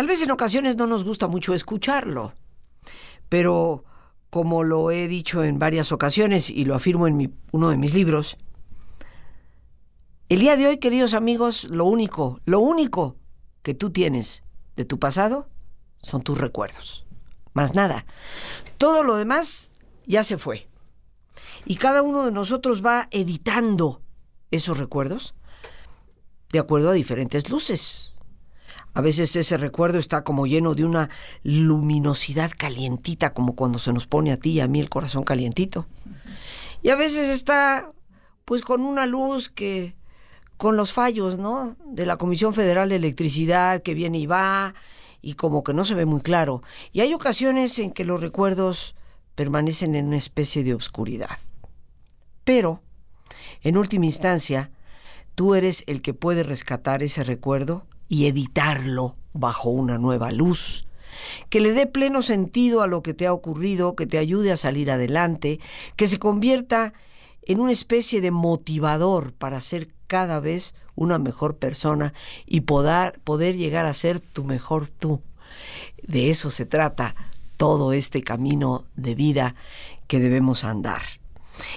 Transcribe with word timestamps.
Tal 0.00 0.06
vez 0.06 0.22
en 0.22 0.30
ocasiones 0.30 0.78
no 0.78 0.86
nos 0.86 1.04
gusta 1.04 1.28
mucho 1.28 1.52
escucharlo, 1.52 2.32
pero 3.28 3.84
como 4.30 4.64
lo 4.64 4.90
he 4.90 5.08
dicho 5.08 5.44
en 5.44 5.58
varias 5.58 5.92
ocasiones 5.92 6.48
y 6.48 6.64
lo 6.64 6.74
afirmo 6.74 7.06
en 7.06 7.38
uno 7.52 7.68
de 7.68 7.76
mis 7.76 7.92
libros, 7.92 8.38
el 10.30 10.40
día 10.40 10.56
de 10.56 10.68
hoy, 10.68 10.78
queridos 10.78 11.12
amigos, 11.12 11.64
lo 11.64 11.84
único, 11.84 12.40
lo 12.46 12.60
único 12.60 13.18
que 13.62 13.74
tú 13.74 13.90
tienes 13.90 14.42
de 14.74 14.86
tu 14.86 14.98
pasado 14.98 15.50
son 16.00 16.22
tus 16.22 16.38
recuerdos. 16.38 17.04
Más 17.52 17.74
nada. 17.74 18.06
Todo 18.78 19.02
lo 19.02 19.16
demás 19.16 19.70
ya 20.06 20.24
se 20.24 20.38
fue. 20.38 20.66
Y 21.66 21.76
cada 21.76 22.00
uno 22.00 22.24
de 22.24 22.32
nosotros 22.32 22.82
va 22.82 23.08
editando 23.10 24.00
esos 24.50 24.78
recuerdos 24.78 25.34
de 26.52 26.58
acuerdo 26.58 26.88
a 26.88 26.94
diferentes 26.94 27.50
luces. 27.50 28.14
A 28.94 29.00
veces 29.00 29.36
ese 29.36 29.56
recuerdo 29.56 29.98
está 29.98 30.24
como 30.24 30.46
lleno 30.46 30.74
de 30.74 30.84
una 30.84 31.10
luminosidad 31.42 32.50
calientita, 32.56 33.32
como 33.32 33.54
cuando 33.54 33.78
se 33.78 33.92
nos 33.92 34.06
pone 34.06 34.32
a 34.32 34.36
ti 34.36 34.52
y 34.52 34.60
a 34.60 34.68
mí 34.68 34.80
el 34.80 34.90
corazón 34.90 35.22
calientito. 35.22 35.86
Y 36.82 36.88
a 36.88 36.96
veces 36.96 37.28
está 37.28 37.92
pues 38.44 38.62
con 38.62 38.82
una 38.82 39.06
luz 39.06 39.48
que 39.48 39.94
con 40.56 40.76
los 40.76 40.92
fallos, 40.92 41.38
¿no? 41.38 41.76
De 41.86 42.04
la 42.04 42.16
Comisión 42.16 42.52
Federal 42.52 42.88
de 42.88 42.96
Electricidad 42.96 43.82
que 43.82 43.94
viene 43.94 44.18
y 44.18 44.26
va 44.26 44.74
y 45.22 45.34
como 45.34 45.62
que 45.62 45.72
no 45.72 45.84
se 45.84 45.94
ve 45.94 46.04
muy 46.04 46.20
claro. 46.20 46.62
Y 46.92 47.00
hay 47.00 47.14
ocasiones 47.14 47.78
en 47.78 47.92
que 47.92 48.04
los 48.04 48.20
recuerdos 48.20 48.94
permanecen 49.34 49.94
en 49.94 50.08
una 50.08 50.16
especie 50.16 50.64
de 50.64 50.74
obscuridad. 50.74 51.38
Pero, 52.44 52.82
en 53.62 53.76
última 53.76 54.06
instancia, 54.06 54.70
tú 55.34 55.54
eres 55.54 55.84
el 55.86 56.02
que 56.02 56.14
puede 56.14 56.42
rescatar 56.42 57.02
ese 57.02 57.22
recuerdo 57.24 57.86
y 58.10 58.26
editarlo 58.26 59.16
bajo 59.32 59.70
una 59.70 59.96
nueva 59.96 60.32
luz, 60.32 60.84
que 61.48 61.60
le 61.60 61.72
dé 61.72 61.86
pleno 61.86 62.22
sentido 62.22 62.82
a 62.82 62.88
lo 62.88 63.02
que 63.02 63.14
te 63.14 63.26
ha 63.26 63.32
ocurrido, 63.32 63.94
que 63.94 64.06
te 64.06 64.18
ayude 64.18 64.52
a 64.52 64.56
salir 64.56 64.90
adelante, 64.90 65.60
que 65.96 66.08
se 66.08 66.18
convierta 66.18 66.92
en 67.46 67.60
una 67.60 67.72
especie 67.72 68.20
de 68.20 68.32
motivador 68.32 69.32
para 69.32 69.60
ser 69.60 69.88
cada 70.08 70.40
vez 70.40 70.74
una 70.96 71.18
mejor 71.18 71.56
persona 71.56 72.12
y 72.46 72.62
poder, 72.62 73.20
poder 73.20 73.56
llegar 73.56 73.86
a 73.86 73.94
ser 73.94 74.18
tu 74.18 74.42
mejor 74.42 74.88
tú. 74.88 75.20
De 76.02 76.30
eso 76.30 76.50
se 76.50 76.66
trata 76.66 77.14
todo 77.56 77.92
este 77.92 78.22
camino 78.22 78.86
de 78.96 79.14
vida 79.14 79.54
que 80.08 80.18
debemos 80.18 80.64
andar. 80.64 81.02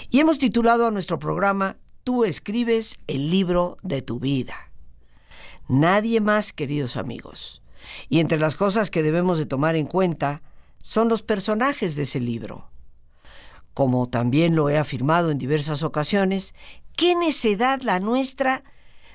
Y 0.09 0.19
hemos 0.19 0.39
titulado 0.39 0.87
a 0.87 0.91
nuestro 0.91 1.19
programa 1.19 1.77
Tú 2.03 2.25
escribes 2.25 2.97
el 3.07 3.29
libro 3.29 3.77
de 3.83 4.01
tu 4.01 4.19
vida. 4.19 4.72
Nadie 5.67 6.21
más, 6.21 6.53
queridos 6.53 6.97
amigos. 6.97 7.61
Y 8.09 8.19
entre 8.19 8.37
las 8.37 8.55
cosas 8.55 8.89
que 8.91 9.03
debemos 9.03 9.37
de 9.37 9.45
tomar 9.45 9.75
en 9.75 9.85
cuenta 9.85 10.41
son 10.81 11.09
los 11.09 11.23
personajes 11.23 11.95
de 11.95 12.03
ese 12.03 12.19
libro. 12.19 12.69
Como 13.73 14.07
también 14.07 14.55
lo 14.55 14.69
he 14.69 14.77
afirmado 14.77 15.31
en 15.31 15.37
diversas 15.37 15.83
ocasiones, 15.83 16.53
qué 16.95 17.15
necedad 17.15 17.81
la 17.81 17.99
nuestra 17.99 18.63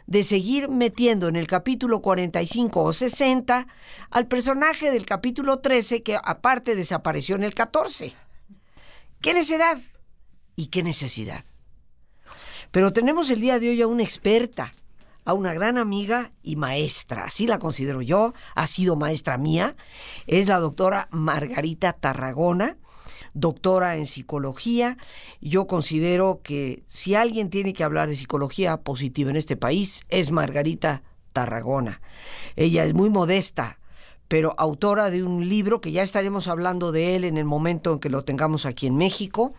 de 0.06 0.22
seguir 0.22 0.70
metiendo 0.70 1.28
en 1.28 1.36
el 1.36 1.46
capítulo 1.46 2.00
45 2.00 2.82
o 2.82 2.92
60 2.94 3.66
al 4.10 4.26
personaje 4.26 4.90
del 4.90 5.04
capítulo 5.04 5.58
13 5.58 6.02
que 6.02 6.16
aparte 6.16 6.74
desapareció 6.74 7.36
en 7.36 7.44
el 7.44 7.52
14. 7.52 8.14
¿Qué 9.20 9.34
necedad? 9.34 9.78
¿Y 10.56 10.68
qué 10.68 10.82
necesidad? 10.82 11.44
Pero 12.70 12.92
tenemos 12.94 13.30
el 13.30 13.40
día 13.40 13.58
de 13.58 13.68
hoy 13.68 13.82
a 13.82 13.86
una 13.86 14.02
experta, 14.02 14.74
a 15.28 15.34
una 15.34 15.52
gran 15.52 15.76
amiga 15.76 16.30
y 16.42 16.56
maestra, 16.56 17.24
así 17.24 17.46
la 17.46 17.58
considero 17.58 18.00
yo, 18.00 18.32
ha 18.54 18.66
sido 18.66 18.96
maestra 18.96 19.36
mía, 19.36 19.76
es 20.26 20.48
la 20.48 20.58
doctora 20.58 21.06
Margarita 21.10 21.92
Tarragona, 21.92 22.78
doctora 23.34 23.96
en 23.96 24.06
psicología. 24.06 24.96
Yo 25.42 25.66
considero 25.66 26.40
que 26.42 26.82
si 26.86 27.14
alguien 27.14 27.50
tiene 27.50 27.74
que 27.74 27.84
hablar 27.84 28.08
de 28.08 28.16
psicología 28.16 28.78
positiva 28.78 29.28
en 29.28 29.36
este 29.36 29.58
país 29.58 30.06
es 30.08 30.30
Margarita 30.30 31.02
Tarragona. 31.34 32.00
Ella 32.56 32.86
es 32.86 32.94
muy 32.94 33.10
modesta, 33.10 33.80
pero 34.28 34.54
autora 34.56 35.10
de 35.10 35.24
un 35.24 35.46
libro 35.46 35.82
que 35.82 35.92
ya 35.92 36.02
estaremos 36.02 36.48
hablando 36.48 36.90
de 36.90 37.16
él 37.16 37.24
en 37.24 37.36
el 37.36 37.44
momento 37.44 37.92
en 37.92 37.98
que 37.98 38.08
lo 38.08 38.24
tengamos 38.24 38.64
aquí 38.64 38.86
en 38.86 38.96
México. 38.96 39.52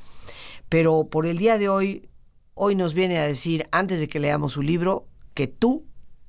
Pero 0.68 1.09
por 1.12 1.28
el 1.28 1.38
día 1.38 1.59
de 1.59 1.69
hoy, 1.69 2.09
hoy 2.56 2.74
nos 2.74 2.96
viene 2.96 3.19
a 3.19 3.28
decir, 3.28 3.68
antes 3.72 4.00
de 4.00 4.07
que 4.07 4.19
leamos 4.19 4.53
su 4.53 4.63
libro, 4.63 5.06
que 5.39 5.47
tú 5.47 5.85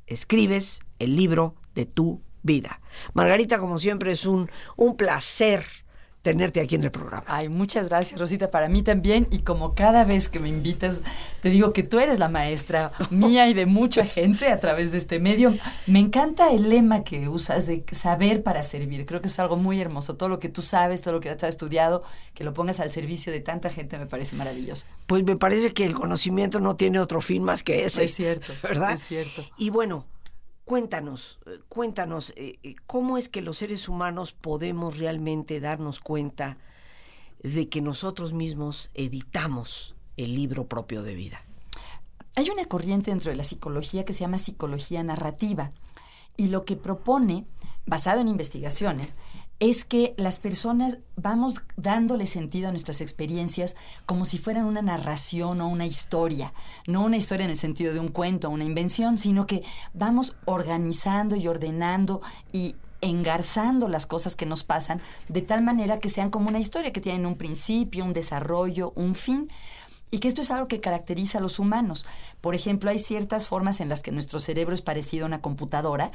escribes 0.07 0.83
el 1.01 1.17
libro 1.17 1.57
de 1.75 1.85
tu 1.85 2.23
vida. 2.45 2.81
Margarita, 3.13 3.59
como 3.59 3.77
siempre, 3.77 4.13
es 4.13 4.25
un, 4.25 4.49
un 4.77 4.97
placer 4.97 5.65
tenerte 6.23 6.61
aquí 6.61 6.75
en 6.75 6.85
el 6.85 6.91
programa. 6.91 7.25
Ay, 7.27 7.49
muchas 7.49 7.89
gracias, 7.89 8.21
Rosita, 8.21 8.51
para 8.51 8.69
mí 8.69 8.83
también. 8.83 9.27
Y 9.31 9.41
como 9.41 9.75
cada 9.75 10.05
vez 10.05 10.29
que 10.29 10.39
me 10.39 10.49
invitas, 10.49 11.03
te 11.41 11.51
digo 11.51 11.73
que 11.73 11.83
tú 11.83 11.99
eres 11.99 12.19
la 12.19 12.29
maestra 12.29 12.93
mía 13.11 13.49
y 13.49 13.55
de 13.55 13.67
mucha 13.67 14.05
gente 14.05 14.49
a 14.49 14.59
través 14.59 14.93
de 14.93 14.99
este 14.99 15.19
medio. 15.19 15.57
Me 15.87 15.99
encanta 15.99 16.51
el 16.53 16.69
lema 16.69 17.05
que 17.05 17.29
usas 17.29 17.67
de 17.67 17.85
saber 17.93 18.43
para 18.43 18.63
servir. 18.63 19.07
Creo 19.07 19.21
que 19.21 19.29
es 19.29 19.39
algo 19.39 19.57
muy 19.57 19.81
hermoso. 19.81 20.17
Todo 20.17 20.29
lo 20.29 20.39
que 20.39 20.49
tú 20.49 20.63
sabes, 20.63 21.01
todo 21.01 21.15
lo 21.15 21.21
que 21.21 21.31
has 21.31 21.43
estudiado, 21.43 22.03
que 22.35 22.45
lo 22.45 22.53
pongas 22.53 22.81
al 22.81 22.91
servicio 22.91 23.33
de 23.33 23.41
tanta 23.41 23.71
gente 23.71 23.99
me 23.99 24.07
parece 24.07 24.37
maravilloso. 24.37 24.87
Pues 25.07 25.25
me 25.25 25.37
parece 25.37 25.73
que 25.73 25.85
el 25.85 25.95
conocimiento 25.95 26.61
no 26.61 26.77
tiene 26.77 27.01
otro 27.01 27.21
fin 27.21 27.43
más 27.43 27.63
que 27.63 27.85
ese. 27.85 28.05
Es 28.05 28.15
cierto, 28.15 28.53
¿verdad? 28.63 28.93
Es 28.93 29.01
cierto. 29.01 29.45
Y 29.57 29.71
bueno, 29.71 30.07
Cuéntanos, 30.71 31.41
eh, 31.47 31.59
cuéntanos, 31.69 32.33
eh, 32.37 32.61
eh, 32.63 32.77
¿cómo 32.87 33.19
es 33.19 33.29
que 33.29 33.43
los 33.43 33.59
seres 33.59 33.89
humanos 33.89 34.31
podemos 34.31 34.99
realmente 34.99 35.59
darnos 35.59 35.99
cuenta 35.99 36.59
de 37.43 37.69
que 37.69 37.81
nosotros 37.81 38.33
mismos 38.33 38.93
editamos 38.95 39.97
el 40.17 40.37
libro 40.37 40.69
propio 40.69 41.03
de 41.03 41.17
vida? 41.17 41.43
Hay 42.37 42.51
una 42.51 42.67
corriente 42.67 43.11
dentro 43.11 43.33
de 43.33 43.37
la 43.37 43.43
psicología 43.43 44.05
que 44.05 44.13
se 44.13 44.21
llama 44.21 44.39
psicología 44.39 45.03
narrativa 45.03 45.73
y 46.37 46.47
lo 46.51 46.65
que 46.65 46.77
propone, 46.77 47.47
basado 47.85 48.21
en 48.21 48.29
investigaciones, 48.29 49.17
es 49.61 49.85
que 49.85 50.15
las 50.17 50.39
personas 50.39 50.99
vamos 51.17 51.63
dándole 51.77 52.25
sentido 52.25 52.69
a 52.69 52.71
nuestras 52.71 53.03
experiencias 53.03 53.77
como 54.07 54.25
si 54.25 54.39
fueran 54.39 54.65
una 54.65 54.81
narración 54.81 55.61
o 55.61 55.69
una 55.69 55.85
historia, 55.85 56.55
no 56.87 57.05
una 57.05 57.19
historia 57.19 57.45
en 57.45 57.51
el 57.51 57.59
sentido 57.59 57.93
de 57.93 58.01
un 58.01 58.09
cuento 58.09 58.49
o 58.49 58.53
una 58.53 58.65
invención, 58.65 59.19
sino 59.19 59.47
que 59.47 59.63
vamos 59.93 60.35
organizando 60.47 61.37
y 61.37 61.47
ordenando 61.47 62.23
y 62.53 62.75
engarzando 63.03 63.89
las 63.89 64.07
cosas 64.07 64.37
que 64.37 64.47
nos 64.47 64.65
pasan 64.65 65.01
de 65.29 65.43
tal 65.43 65.63
manera 65.63 65.99
que 65.99 66.09
sean 66.09 66.31
como 66.31 66.49
una 66.49 66.59
historia 66.59 66.93
que 66.93 67.01
tienen 67.01 67.27
un 67.27 67.37
principio, 67.37 68.05
un 68.05 68.13
desarrollo, 68.13 68.93
un 68.97 69.15
fin. 69.15 69.51
Y 70.11 70.19
que 70.19 70.29
esto 70.29 70.43
es 70.43 70.51
algo 70.51 70.69
que 70.69 70.81
caracteriza 70.81 71.39
a 71.39 71.41
los 71.41 71.59
humanos. 71.59 72.07
Por 72.41 72.55
ejemplo, 72.55 72.91
hay 72.91 72.99
ciertas 72.99 73.47
formas 73.47 73.81
en 73.81 73.89
las 73.89 74.03
que 74.03 74.11
nuestro 74.11 74.41
cerebro 74.41 74.75
es 74.75 74.83
parecido 74.83 75.25
a 75.25 75.29
una 75.29 75.41
computadora 75.41 76.11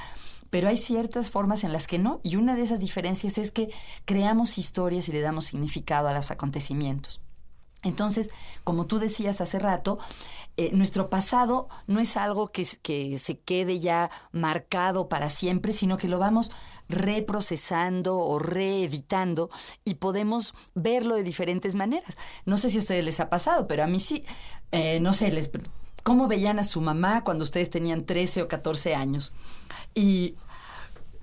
pero 0.50 0.70
hay 0.70 0.78
ciertas 0.78 1.32
formas 1.32 1.64
en 1.64 1.74
las 1.74 1.88
que 1.88 2.00
no, 2.00 2.22
y 2.24 2.38
una 2.38 2.56
de 2.56 2.62
esas 2.62 2.80
diferencias 2.80 3.38
es 3.38 3.52
que 3.52 3.70
creamos 4.06 4.58
historias 4.58 5.10
y 5.10 5.12
le 5.12 5.22
damos 5.22 5.46
significado 5.46 6.08
a 6.08 6.14
los 6.14 6.32
acontecimientos. 6.32 7.20
Entonces, 7.86 8.32
como 8.64 8.88
tú 8.88 8.98
decías 8.98 9.42
hace 9.42 9.60
rato, 9.60 10.00
eh, 10.58 10.72
nuestro 10.74 11.10
pasado 11.10 11.70
no 11.86 12.00
es 12.00 12.18
algo 12.18 12.48
que, 12.48 12.66
se 12.66 13.38
quede 13.40 13.80
ya 13.80 14.10
marcado 14.32 15.08
para 15.08 15.30
siempre, 15.30 15.72
sino 15.72 15.96
que 15.96 16.08
lo 16.08 16.18
vamos 16.18 16.50
reprocesando 16.90 18.18
o 18.18 18.40
reeditando 18.40 19.50
y 19.84 19.96
podemos 19.96 20.56
verlo 20.74 21.16
de 21.16 21.24
diferentes 21.24 21.76
maneras. 21.76 22.18
No 22.46 22.58
sé 22.58 22.72
si 22.72 22.78
a 22.78 22.80
ustedes 22.80 23.06
les 23.06 23.20
ha 23.20 23.30
pasado, 23.30 23.68
pero 23.68 23.84
a 23.84 23.88
mí 23.88 24.00
sí. 24.00 24.26
Eh, 24.72 25.00
no 25.00 25.14
sé, 25.14 25.32
les, 25.32 25.52
¿cómo 26.02 26.28
veían 26.28 26.58
a 26.58 26.64
su 26.64 26.82
mamá 26.82 27.24
cuando 27.24 27.44
ustedes 27.44 27.70
tenían 27.70 28.04
13 28.04 28.42
o 28.42 28.48
14 28.48 28.96
años? 28.96 29.32
Y 29.94 30.36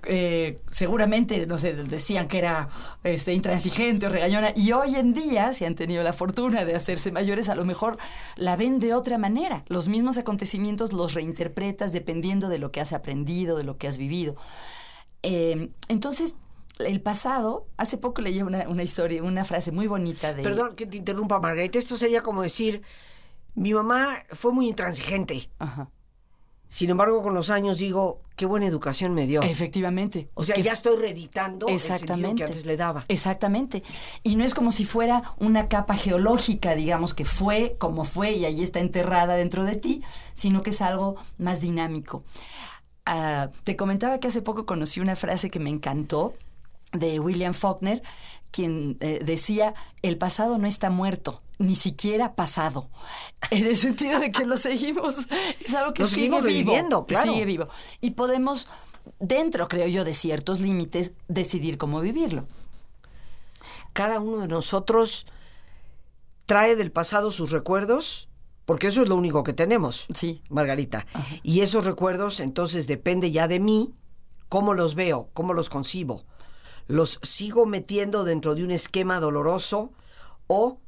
eh, 0.05 0.57
seguramente, 0.69 1.45
no 1.45 1.57
sé, 1.57 1.73
decían 1.73 2.27
que 2.27 2.37
era 2.37 2.69
este, 3.03 3.33
intransigente 3.33 4.07
o 4.07 4.09
regañona, 4.09 4.53
y 4.55 4.71
hoy 4.71 4.95
en 4.95 5.13
día, 5.13 5.53
si 5.53 5.65
han 5.65 5.75
tenido 5.75 6.03
la 6.03 6.13
fortuna 6.13 6.65
de 6.65 6.75
hacerse 6.75 7.11
mayores, 7.11 7.49
a 7.49 7.55
lo 7.55 7.65
mejor 7.65 7.97
la 8.35 8.55
ven 8.55 8.79
de 8.79 8.93
otra 8.93 9.17
manera. 9.17 9.63
Los 9.67 9.87
mismos 9.87 10.17
acontecimientos 10.17 10.93
los 10.93 11.13
reinterpretas 11.13 11.91
dependiendo 11.91 12.49
de 12.49 12.59
lo 12.59 12.71
que 12.71 12.81
has 12.81 12.93
aprendido, 12.93 13.57
de 13.57 13.63
lo 13.63 13.77
que 13.77 13.87
has 13.87 13.97
vivido. 13.97 14.35
Eh, 15.23 15.69
entonces, 15.87 16.35
el 16.79 17.01
pasado, 17.01 17.67
hace 17.77 17.97
poco 17.97 18.21
leí 18.21 18.41
una, 18.41 18.67
una, 18.67 18.83
historia, 18.83 19.23
una 19.23 19.45
frase 19.45 19.71
muy 19.71 19.87
bonita 19.87 20.33
de... 20.33 20.43
Perdón 20.43 20.75
que 20.75 20.85
te 20.85 20.97
interrumpa, 20.97 21.39
Margarita, 21.39 21.77
esto 21.77 21.97
sería 21.97 22.21
como 22.21 22.41
decir, 22.41 22.81
mi 23.55 23.73
mamá 23.73 24.15
fue 24.31 24.51
muy 24.51 24.67
intransigente. 24.67 25.49
Ajá. 25.59 25.89
Sin 26.73 26.89
embargo, 26.89 27.21
con 27.21 27.35
los 27.35 27.51
años 27.51 27.77
digo, 27.77 28.19
qué 28.35 28.47
buena 28.47 28.65
educación 28.65 29.13
me 29.13 29.27
dio. 29.27 29.43
Efectivamente. 29.43 30.29
O 30.33 30.43
sea, 30.43 30.55
ya 30.57 30.73
estoy 30.73 30.97
reeditando 30.97 31.67
Exactamente. 31.67 32.29
el 32.29 32.35
que 32.35 32.43
antes 32.45 32.65
le 32.65 32.77
daba. 32.77 33.05
Exactamente. 33.09 33.83
Y 34.23 34.37
no 34.37 34.43
es 34.43 34.55
como 34.55 34.71
si 34.71 34.83
fuera 34.83 35.35
una 35.37 35.67
capa 35.67 35.93
geológica, 35.93 36.73
digamos, 36.73 37.13
que 37.13 37.25
fue 37.25 37.75
como 37.77 38.05
fue 38.05 38.31
y 38.31 38.45
ahí 38.45 38.63
está 38.63 38.79
enterrada 38.79 39.35
dentro 39.35 39.65
de 39.65 39.75
ti, 39.75 40.01
sino 40.33 40.63
que 40.63 40.71
es 40.71 40.81
algo 40.81 41.15
más 41.37 41.61
dinámico. 41.61 42.23
Ah, 43.05 43.51
te 43.63 43.75
comentaba 43.75 44.19
que 44.19 44.29
hace 44.29 44.41
poco 44.41 44.65
conocí 44.65 44.99
una 44.99 45.15
frase 45.15 45.51
que 45.51 45.59
me 45.59 45.69
encantó 45.69 46.33
de 46.91 47.19
William 47.19 47.53
Faulkner, 47.53 48.01
quien 48.53 48.97
eh, 49.01 49.19
decía, 49.25 49.73
el 50.03 50.17
pasado 50.17 50.57
no 50.59 50.67
está 50.67 50.89
muerto, 50.89 51.41
ni 51.57 51.75
siquiera 51.75 52.35
pasado. 52.35 52.89
En 53.49 53.65
el 53.67 53.75
sentido 53.75 54.19
de 54.19 54.31
que 54.31 54.45
lo 54.45 54.55
seguimos, 54.57 55.27
es 55.59 55.73
algo 55.73 55.93
que 55.93 56.03
Lo 56.03 56.07
sigue 56.07 56.27
vivo. 56.29 56.41
viviendo, 56.41 57.05
claro. 57.05 57.31
Sigue 57.31 57.45
vivo. 57.45 57.65
Y 57.99 58.11
podemos, 58.11 58.69
dentro, 59.19 59.67
creo 59.67 59.87
yo, 59.87 60.05
de 60.05 60.13
ciertos 60.13 60.61
límites, 60.61 61.13
decidir 61.27 61.77
cómo 61.77 61.99
vivirlo. 61.99 62.47
Cada 63.91 64.19
uno 64.19 64.39
de 64.39 64.47
nosotros 64.47 65.25
trae 66.45 66.75
del 66.75 66.91
pasado 66.91 67.31
sus 67.31 67.51
recuerdos, 67.51 68.29
porque 68.65 68.87
eso 68.87 69.01
es 69.03 69.09
lo 69.09 69.15
único 69.15 69.43
que 69.43 69.53
tenemos. 69.53 70.05
Sí. 70.13 70.41
Margarita. 70.49 71.05
Y 71.43 71.61
esos 71.61 71.85
recuerdos, 71.85 72.39
entonces, 72.39 72.87
depende 72.87 73.31
ya 73.31 73.47
de 73.47 73.59
mí, 73.59 73.93
cómo 74.49 74.73
los 74.73 74.95
veo, 74.95 75.29
cómo 75.33 75.53
los 75.53 75.69
concibo. 75.69 76.23
¿Los 76.87 77.19
sigo 77.21 77.65
metiendo 77.65 78.23
dentro 78.23 78.55
de 78.55 78.63
un 78.63 78.71
esquema 78.71 79.19
doloroso 79.19 79.91
o 80.47 80.79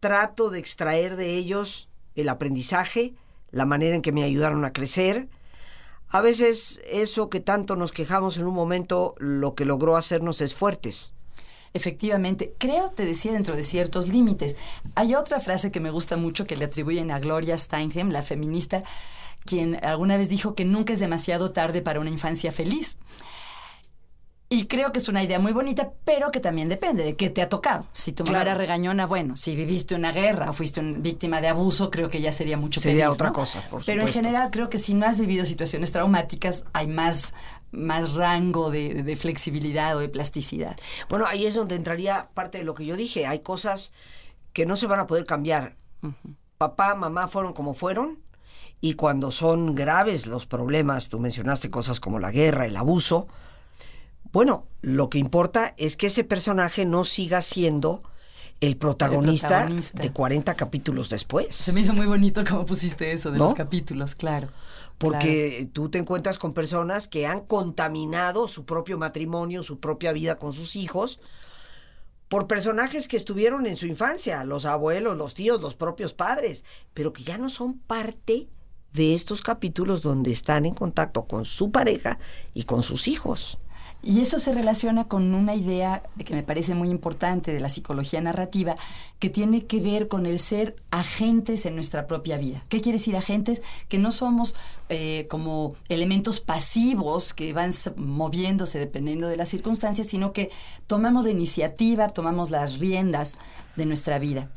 trato 0.00 0.50
de 0.50 0.58
extraer 0.58 1.16
de 1.16 1.36
ellos 1.36 1.88
el 2.14 2.28
aprendizaje, 2.28 3.14
la 3.50 3.66
manera 3.66 3.94
en 3.94 4.02
que 4.02 4.12
me 4.12 4.24
ayudaron 4.24 4.64
a 4.64 4.72
crecer? 4.72 5.28
A 6.08 6.22
veces 6.22 6.80
eso 6.90 7.28
que 7.28 7.40
tanto 7.40 7.76
nos 7.76 7.92
quejamos 7.92 8.38
en 8.38 8.46
un 8.46 8.54
momento, 8.54 9.14
lo 9.18 9.54
que 9.54 9.66
logró 9.66 9.96
hacernos 9.96 10.40
es 10.40 10.54
fuertes. 10.54 11.12
Efectivamente, 11.74 12.54
creo, 12.58 12.90
te 12.90 13.04
decía, 13.04 13.32
dentro 13.32 13.54
de 13.54 13.62
ciertos 13.62 14.08
límites. 14.08 14.56
Hay 14.94 15.14
otra 15.14 15.38
frase 15.38 15.70
que 15.70 15.80
me 15.80 15.90
gusta 15.90 16.16
mucho 16.16 16.46
que 16.46 16.56
le 16.56 16.64
atribuyen 16.64 17.10
a 17.10 17.18
Gloria 17.18 17.58
Steinem, 17.58 18.10
la 18.10 18.22
feminista, 18.22 18.82
quien 19.44 19.78
alguna 19.84 20.16
vez 20.16 20.30
dijo 20.30 20.54
que 20.54 20.64
nunca 20.64 20.94
es 20.94 20.98
demasiado 20.98 21.52
tarde 21.52 21.82
para 21.82 22.00
una 22.00 22.10
infancia 22.10 22.52
feliz. 22.52 22.96
Y 24.50 24.64
creo 24.66 24.92
que 24.92 24.98
es 24.98 25.08
una 25.08 25.22
idea 25.22 25.38
muy 25.38 25.52
bonita, 25.52 25.90
pero 26.06 26.30
que 26.30 26.40
también 26.40 26.70
depende 26.70 27.04
de 27.04 27.14
qué 27.16 27.28
te 27.28 27.42
ha 27.42 27.50
tocado. 27.50 27.86
Si 27.92 28.12
tu 28.12 28.24
mamá 28.24 28.38
Claro. 28.38 28.50
era 28.52 28.58
regañona, 28.58 29.04
bueno, 29.06 29.36
si 29.36 29.54
viviste 29.54 29.94
una 29.94 30.10
guerra 30.10 30.48
o 30.48 30.52
fuiste 30.54 30.80
una 30.80 30.98
víctima 30.98 31.42
de 31.42 31.48
abuso, 31.48 31.90
creo 31.90 32.08
que 32.08 32.22
ya 32.22 32.32
sería 32.32 32.56
mucho 32.56 32.80
Sería 32.80 33.04
pedir, 33.04 33.12
otra 33.12 33.26
¿no? 33.26 33.32
cosa, 33.34 33.60
por 33.68 33.84
Pero 33.84 34.00
en 34.00 34.08
general 34.08 34.48
creo 34.50 34.70
que 34.70 34.78
si 34.78 34.94
no 34.94 35.04
has 35.04 35.18
vivido 35.20 35.44
situaciones 35.44 35.92
traumáticas, 35.92 36.64
hay 36.72 36.86
más, 36.86 37.34
más 37.72 38.14
rango 38.14 38.70
de, 38.70 39.02
de 39.02 39.16
flexibilidad 39.16 39.94
o 39.96 40.00
de 40.00 40.08
plasticidad. 40.08 40.76
Bueno, 41.10 41.26
ahí 41.26 41.44
es 41.44 41.54
donde 41.54 41.74
entraría 41.76 42.28
parte 42.32 42.56
de 42.56 42.64
lo 42.64 42.74
que 42.74 42.86
yo 42.86 42.96
dije. 42.96 43.26
Hay 43.26 43.40
cosas 43.40 43.92
que 44.54 44.64
no 44.64 44.76
se 44.76 44.86
van 44.86 45.00
a 45.00 45.06
poder 45.06 45.26
cambiar. 45.26 45.76
Papá, 46.56 46.94
mamá 46.94 47.28
fueron 47.28 47.52
como 47.52 47.74
fueron. 47.74 48.18
Y 48.80 48.94
cuando 48.94 49.30
son 49.30 49.74
graves 49.74 50.26
los 50.26 50.46
problemas, 50.46 51.10
tú 51.10 51.18
mencionaste 51.20 51.68
cosas 51.70 52.00
como 52.00 52.18
la 52.18 52.30
guerra, 52.30 52.64
el 52.64 52.76
abuso. 52.78 53.28
Bueno, 54.32 54.66
lo 54.82 55.08
que 55.08 55.18
importa 55.18 55.74
es 55.76 55.96
que 55.96 56.08
ese 56.08 56.24
personaje 56.24 56.84
no 56.84 57.04
siga 57.04 57.40
siendo 57.40 58.02
el 58.60 58.76
protagonista, 58.76 59.48
protagonista. 59.48 60.02
de 60.02 60.12
40 60.12 60.54
capítulos 60.54 61.08
después. 61.08 61.54
Se 61.54 61.72
me 61.72 61.80
hizo 61.80 61.92
muy 61.92 62.06
bonito 62.06 62.42
cómo 62.48 62.64
pusiste 62.66 63.12
eso 63.12 63.30
de 63.30 63.38
¿No? 63.38 63.44
los 63.44 63.54
capítulos, 63.54 64.14
claro. 64.14 64.48
Porque 64.98 65.68
tú 65.72 65.90
te 65.90 65.98
encuentras 65.98 66.38
con 66.38 66.54
personas 66.54 67.06
que 67.06 67.26
han 67.26 67.40
contaminado 67.40 68.48
su 68.48 68.64
propio 68.64 68.98
matrimonio, 68.98 69.62
su 69.62 69.78
propia 69.78 70.12
vida 70.12 70.38
con 70.38 70.52
sus 70.52 70.74
hijos, 70.74 71.20
por 72.28 72.48
personajes 72.48 73.06
que 73.06 73.16
estuvieron 73.16 73.66
en 73.66 73.76
su 73.76 73.86
infancia, 73.86 74.44
los 74.44 74.64
abuelos, 74.64 75.16
los 75.16 75.34
tíos, 75.34 75.60
los 75.60 75.76
propios 75.76 76.14
padres, 76.14 76.64
pero 76.94 77.12
que 77.12 77.22
ya 77.22 77.38
no 77.38 77.48
son 77.48 77.78
parte 77.78 78.48
de 78.92 79.14
estos 79.14 79.40
capítulos 79.40 80.02
donde 80.02 80.32
están 80.32 80.66
en 80.66 80.74
contacto 80.74 81.26
con 81.26 81.44
su 81.44 81.70
pareja 81.70 82.18
y 82.54 82.64
con 82.64 82.82
sus 82.82 83.06
hijos. 83.06 83.58
Y 84.00 84.20
eso 84.20 84.38
se 84.38 84.54
relaciona 84.54 85.08
con 85.08 85.34
una 85.34 85.56
idea 85.56 86.04
que 86.24 86.34
me 86.34 86.44
parece 86.44 86.74
muy 86.74 86.88
importante 86.88 87.52
de 87.52 87.58
la 87.58 87.68
psicología 87.68 88.20
narrativa, 88.20 88.76
que 89.18 89.28
tiene 89.28 89.66
que 89.66 89.80
ver 89.80 90.06
con 90.06 90.24
el 90.24 90.38
ser 90.38 90.76
agentes 90.92 91.66
en 91.66 91.74
nuestra 91.74 92.06
propia 92.06 92.38
vida. 92.38 92.64
¿Qué 92.68 92.80
quiere 92.80 92.98
decir 92.98 93.16
agentes? 93.16 93.60
Que 93.88 93.98
no 93.98 94.12
somos 94.12 94.54
eh, 94.88 95.26
como 95.28 95.74
elementos 95.88 96.40
pasivos 96.40 97.34
que 97.34 97.52
van 97.52 97.72
moviéndose 97.96 98.78
dependiendo 98.78 99.26
de 99.26 99.36
las 99.36 99.48
circunstancias, 99.48 100.06
sino 100.06 100.32
que 100.32 100.50
tomamos 100.86 101.24
la 101.24 101.30
iniciativa, 101.30 102.08
tomamos 102.08 102.50
las 102.50 102.78
riendas 102.78 103.36
de 103.74 103.84
nuestra 103.84 104.20
vida. 104.20 104.48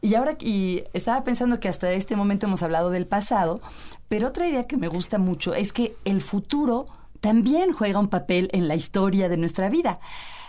Y 0.00 0.14
ahora 0.14 0.36
y 0.40 0.84
estaba 0.94 1.24
pensando 1.24 1.60
que 1.60 1.68
hasta 1.68 1.92
este 1.92 2.16
momento 2.16 2.46
hemos 2.46 2.62
hablado 2.62 2.90
del 2.90 3.06
pasado, 3.06 3.60
pero 4.08 4.28
otra 4.28 4.48
idea 4.48 4.64
que 4.64 4.76
me 4.76 4.88
gusta 4.88 5.18
mucho 5.18 5.52
es 5.54 5.72
que 5.72 5.94
el 6.04 6.20
futuro 6.20 6.86
también 7.20 7.72
juega 7.72 7.98
un 7.98 8.08
papel 8.08 8.48
en 8.52 8.68
la 8.68 8.74
historia 8.74 9.28
de 9.28 9.36
nuestra 9.36 9.68
vida. 9.68 10.00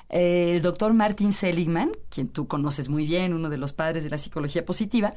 Eh, 0.10 0.52
el 0.56 0.62
doctor 0.62 0.94
Martin 0.94 1.34
Seligman, 1.34 1.92
quien 2.10 2.30
tú 2.30 2.48
conoces 2.48 2.90
muy 2.90 3.06
bien, 3.06 3.34
uno 3.34 3.50
de 3.50 3.58
los 3.58 3.74
padres 3.74 4.04
de 4.04 4.10
la 4.10 4.18
psicología 4.18 4.66
positiva, 4.66 5.14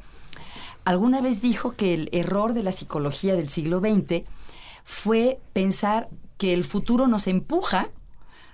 alguna 0.85 1.20
vez 1.20 1.41
dijo 1.41 1.73
que 1.73 1.94
el 1.94 2.08
error 2.12 2.52
de 2.55 2.62
la 2.62 2.73
psicología 2.73 3.35
del 3.35 3.49
siglo 3.49 3.81
XX 3.81 4.25
fue 4.85 5.38
pensar 5.52 6.08
que 6.38 6.52
el 6.55 6.64
futuro 6.64 7.06
nos 7.06 7.26
empuja 7.26 7.91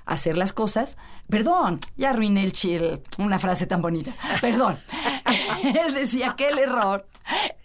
a 0.04 0.14
hacer 0.14 0.36
las 0.36 0.52
cosas. 0.52 0.98
Perdón, 1.28 1.80
ya 1.96 2.10
arruiné 2.10 2.42
el 2.42 2.52
chill, 2.52 3.00
una 3.18 3.38
frase 3.38 3.66
tan 3.66 3.80
bonita. 3.80 4.14
Perdón. 4.40 4.78
Él 5.86 5.94
decía 5.94 6.34
que 6.36 6.48
el 6.48 6.58
error 6.58 7.06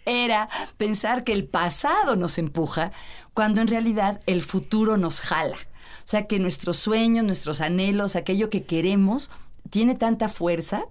era 0.06 0.48
pensar 0.76 1.24
que 1.24 1.32
el 1.32 1.44
pasado 1.44 2.16
nos 2.16 2.38
empuja 2.38 2.92
cuando 3.34 3.60
en 3.60 3.68
realidad 3.68 4.20
el 4.26 4.42
futuro 4.42 4.96
nos 4.96 5.20
jala. 5.20 5.56
O 5.56 6.06
sea, 6.12 6.26
que 6.26 6.38
nuestros 6.38 6.76
sueños, 6.76 7.24
nuestros 7.24 7.60
anhelos, 7.60 8.16
aquello 8.16 8.50
que 8.50 8.64
queremos, 8.64 9.30
tiene 9.70 9.94
tanta 9.94 10.28
fuerza 10.28 10.84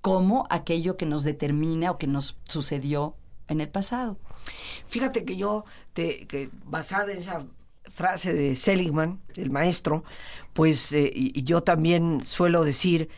como 0.00 0.46
aquello 0.50 0.96
que 0.96 1.06
nos 1.06 1.24
determina 1.24 1.90
o 1.90 1.98
que 1.98 2.06
nos 2.06 2.36
sucedió 2.44 3.16
en 3.48 3.60
el 3.60 3.68
pasado. 3.68 4.16
Fíjate 4.86 5.24
que 5.24 5.36
yo, 5.36 5.64
te, 5.92 6.50
basada 6.64 7.12
en 7.12 7.18
esa 7.18 7.44
frase 7.90 8.32
de 8.32 8.54
Seligman, 8.54 9.20
el 9.34 9.50
maestro, 9.50 10.04
pues 10.52 10.92
eh, 10.92 11.10
y 11.14 11.42
yo 11.42 11.62
también 11.62 12.22
suelo 12.22 12.64
decir 12.64 13.08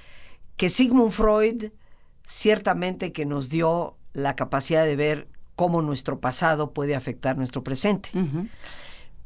que 0.56 0.68
Sigmund 0.68 1.12
Freud 1.12 1.70
ciertamente 2.24 3.12
que 3.12 3.24
nos 3.24 3.48
dio 3.48 3.95
la 4.16 4.34
capacidad 4.34 4.86
de 4.86 4.96
ver 4.96 5.28
cómo 5.56 5.82
nuestro 5.82 6.20
pasado 6.20 6.72
puede 6.72 6.96
afectar 6.96 7.36
nuestro 7.36 7.62
presente. 7.62 8.08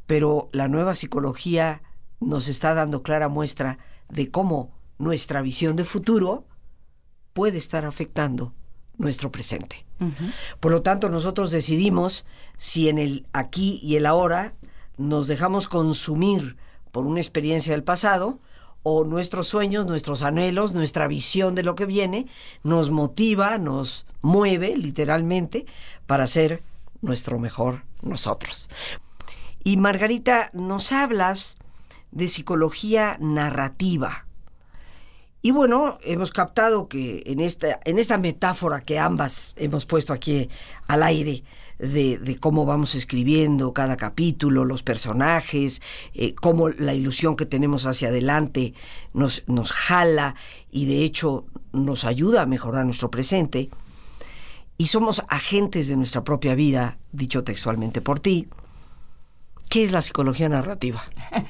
Pero 0.06 0.50
la 0.52 0.66
nueva 0.66 0.94
psicología 0.94 1.82
nos 2.18 2.49
está 2.49 2.75
dando 2.75 3.04
clara 3.04 3.28
muestra 3.28 3.78
de 4.09 4.32
cómo 4.32 4.73
nuestra 4.99 5.42
visión 5.42 5.76
de 5.76 5.85
futuro 5.85 6.44
puede 7.32 7.56
estar 7.56 7.85
afectando 7.85 8.52
nuestro 8.99 9.30
presente. 9.30 9.87
Por 10.59 10.73
lo 10.73 10.82
tanto, 10.82 11.09
nosotros 11.09 11.52
decidimos 11.52 12.25
si 12.56 12.88
en 12.88 12.99
el 12.99 13.26
aquí 13.32 13.78
y 13.85 13.94
el 13.94 14.06
ahora 14.06 14.54
nos 14.97 15.28
dejamos 15.28 15.68
consumir 15.68 16.56
por 16.90 17.06
una 17.06 17.20
experiencia 17.20 17.73
del 17.73 17.85
pasado 17.85 18.40
o 18.82 19.04
nuestros 19.04 19.49
sueños, 19.49 19.87
nuestros 19.87 20.22
anhelos, 20.22 20.72
nuestra 20.72 21.06
visión 21.06 21.54
de 21.54 21.62
lo 21.62 21.75
que 21.75 21.87
viene 21.87 22.26
nos 22.62 22.90
motiva, 22.90 23.58
nos 23.58 24.06
mueve 24.22 24.76
literalmente 24.76 25.66
para 26.06 26.26
ser 26.26 26.62
nuestro 27.02 27.38
mejor 27.38 27.84
nosotros. 28.02 28.70
Y 29.62 29.76
Margarita, 29.76 30.50
nos 30.54 30.92
hablas 30.92 31.58
de 32.10 32.28
psicología 32.28 33.16
narrativa. 33.20 34.26
Y 35.42 35.52
bueno, 35.52 35.99
hemos 36.02 36.32
captado 36.32 36.88
que 36.88 37.22
en 37.26 37.40
esta, 37.40 37.80
en 37.84 37.99
esta 37.99 38.18
metáfora 38.18 38.80
que 38.80 38.99
ambas 38.99 39.54
hemos 39.56 39.87
puesto 39.87 40.12
aquí 40.12 40.50
al 40.87 41.02
aire, 41.02 41.44
de, 41.80 42.37
cómo 42.40 42.66
vamos 42.66 42.94
escribiendo 42.94 43.72
cada 43.72 43.96
capítulo, 43.96 44.64
los 44.64 44.82
personajes, 44.82 45.82
eh, 46.14 46.34
cómo 46.34 46.68
la 46.68 46.94
ilusión 46.94 47.37
que 47.37 47.46
tenemos 47.46 47.87
hacia 47.87 48.08
adelante 48.08 48.75
nos, 49.12 49.42
nos 49.46 49.72
jala 49.72 50.34
y 50.70 50.87
de 50.87 51.04
hecho 51.04 51.46
nos 51.72 52.04
ayuda 52.04 52.42
a 52.42 52.46
mejorar 52.46 52.84
nuestro 52.84 53.10
presente. 53.10 53.70
Y 54.76 54.87
somos 54.87 55.22
agentes 55.28 55.88
de 55.88 55.96
nuestra 55.96 56.25
propia 56.25 56.54
vida, 56.54 56.99
dicho 57.12 57.44
textualmente 57.44 58.00
por 58.00 58.20
ti. 58.20 58.49
¿Qué 59.68 59.84
es 59.84 59.92
la 59.92 60.02
psicología 60.02 60.49
narrativa? 60.49 61.02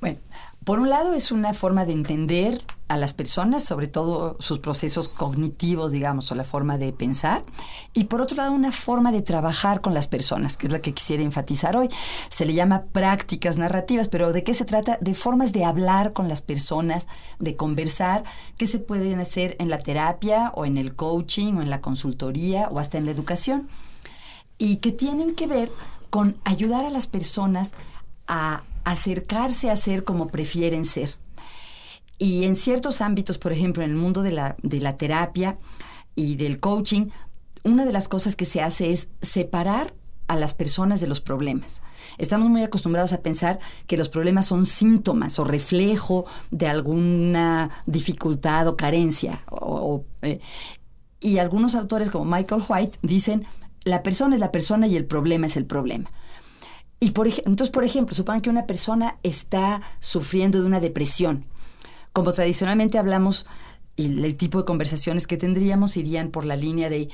Bueno, 0.00 0.18
por 0.64 0.80
un 0.80 0.90
lado 0.90 1.14
es 1.14 1.32
una 1.32 1.54
forma 1.54 1.86
de 1.86 1.94
entender 1.94 2.60
a 2.94 2.96
las 2.96 3.12
personas, 3.12 3.64
sobre 3.64 3.88
todo 3.88 4.36
sus 4.40 4.60
procesos 4.60 5.08
cognitivos, 5.08 5.92
digamos, 5.92 6.30
o 6.30 6.34
la 6.34 6.44
forma 6.44 6.78
de 6.78 6.92
pensar. 6.92 7.44
Y 7.92 8.04
por 8.04 8.20
otro 8.20 8.36
lado, 8.36 8.52
una 8.52 8.72
forma 8.72 9.12
de 9.12 9.20
trabajar 9.20 9.80
con 9.80 9.94
las 9.94 10.06
personas, 10.06 10.56
que 10.56 10.66
es 10.66 10.72
la 10.72 10.80
que 10.80 10.94
quisiera 10.94 11.22
enfatizar 11.22 11.76
hoy. 11.76 11.88
Se 12.28 12.46
le 12.46 12.54
llama 12.54 12.84
prácticas 12.92 13.58
narrativas, 13.58 14.08
pero 14.08 14.32
¿de 14.32 14.44
qué 14.44 14.54
se 14.54 14.64
trata? 14.64 14.96
De 15.00 15.14
formas 15.14 15.52
de 15.52 15.64
hablar 15.64 16.12
con 16.12 16.28
las 16.28 16.40
personas, 16.40 17.08
de 17.38 17.56
conversar, 17.56 18.24
que 18.56 18.66
se 18.66 18.78
pueden 18.78 19.20
hacer 19.20 19.56
en 19.58 19.70
la 19.70 19.78
terapia 19.78 20.52
o 20.54 20.64
en 20.64 20.78
el 20.78 20.94
coaching 20.94 21.54
o 21.54 21.62
en 21.62 21.70
la 21.70 21.80
consultoría 21.80 22.68
o 22.70 22.78
hasta 22.78 22.98
en 22.98 23.04
la 23.04 23.10
educación. 23.10 23.68
y 24.56 24.76
que 24.76 24.92
tienen 24.92 25.34
que 25.34 25.48
ver 25.48 25.72
con 26.10 26.36
ayudar 26.44 26.84
a 26.84 26.90
las 26.90 27.08
personas 27.08 27.72
a 28.28 28.62
acercarse 28.84 29.68
a 29.68 29.76
ser 29.76 30.04
como 30.04 30.28
prefieren 30.28 30.84
ser. 30.84 31.16
Y 32.18 32.44
en 32.44 32.56
ciertos 32.56 33.00
ámbitos, 33.00 33.38
por 33.38 33.52
ejemplo, 33.52 33.82
en 33.82 33.90
el 33.90 33.96
mundo 33.96 34.22
de 34.22 34.32
la, 34.32 34.56
de 34.62 34.80
la 34.80 34.96
terapia 34.96 35.58
y 36.14 36.36
del 36.36 36.60
coaching, 36.60 37.06
una 37.64 37.84
de 37.84 37.92
las 37.92 38.08
cosas 38.08 38.36
que 38.36 38.44
se 38.44 38.62
hace 38.62 38.92
es 38.92 39.08
separar 39.20 39.94
a 40.26 40.36
las 40.36 40.54
personas 40.54 41.00
de 41.00 41.06
los 41.06 41.20
problemas. 41.20 41.82
Estamos 42.18 42.48
muy 42.48 42.62
acostumbrados 42.62 43.12
a 43.12 43.20
pensar 43.20 43.58
que 43.86 43.96
los 43.96 44.08
problemas 44.08 44.46
son 44.46 44.64
síntomas 44.64 45.38
o 45.38 45.44
reflejo 45.44 46.24
de 46.50 46.66
alguna 46.66 47.70
dificultad 47.86 48.66
o 48.68 48.76
carencia. 48.76 49.44
Eh, 50.22 50.40
y 51.20 51.38
algunos 51.38 51.74
autores 51.74 52.10
como 52.10 52.24
Michael 52.24 52.62
White 52.68 52.98
dicen, 53.02 53.46
la 53.84 54.02
persona 54.02 54.34
es 54.34 54.40
la 54.40 54.52
persona 54.52 54.86
y 54.86 54.96
el 54.96 55.04
problema 55.04 55.46
es 55.46 55.56
el 55.56 55.66
problema. 55.66 56.06
Y 57.00 57.10
por, 57.10 57.26
entonces, 57.26 57.70
por 57.70 57.84
ejemplo, 57.84 58.14
supongan 58.14 58.40
que 58.40 58.50
una 58.50 58.66
persona 58.66 59.18
está 59.22 59.82
sufriendo 60.00 60.60
de 60.60 60.66
una 60.66 60.80
depresión. 60.80 61.44
Como 62.14 62.32
tradicionalmente 62.32 62.96
hablamos, 62.96 63.44
y 63.96 64.24
el 64.24 64.36
tipo 64.36 64.58
de 64.58 64.64
conversaciones 64.64 65.26
que 65.26 65.36
tendríamos 65.36 65.96
irían 65.96 66.30
por 66.30 66.44
la 66.44 66.54
línea 66.54 66.88
de, 66.88 67.08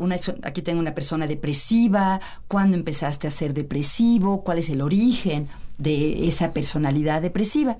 una, 0.00 0.16
aquí 0.42 0.62
tengo 0.62 0.80
una 0.80 0.96
persona 0.96 1.28
depresiva, 1.28 2.20
¿cuándo 2.48 2.76
empezaste 2.76 3.28
a 3.28 3.30
ser 3.30 3.54
depresivo? 3.54 4.42
¿Cuál 4.42 4.58
es 4.58 4.68
el 4.68 4.82
origen 4.82 5.46
de 5.78 6.26
esa 6.26 6.52
personalidad 6.52 7.22
depresiva? 7.22 7.78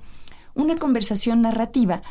Una 0.54 0.76
conversación 0.76 1.42
narrativa 1.42 2.02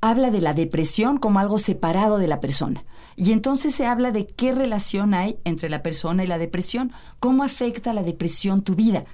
habla 0.00 0.30
de 0.30 0.40
la 0.40 0.54
depresión 0.54 1.18
como 1.18 1.40
algo 1.40 1.58
separado 1.58 2.18
de 2.18 2.28
la 2.28 2.38
persona. 2.38 2.84
Y 3.16 3.32
entonces 3.32 3.74
se 3.74 3.86
habla 3.86 4.12
de 4.12 4.26
qué 4.26 4.52
relación 4.52 5.14
hay 5.14 5.38
entre 5.44 5.68
la 5.68 5.82
persona 5.82 6.24
y 6.24 6.26
la 6.26 6.38
depresión, 6.38 6.92
cómo 7.18 7.44
afecta 7.44 7.92
la 7.92 8.02
depresión 8.02 8.62
tu 8.62 8.74
vida, 8.74 9.04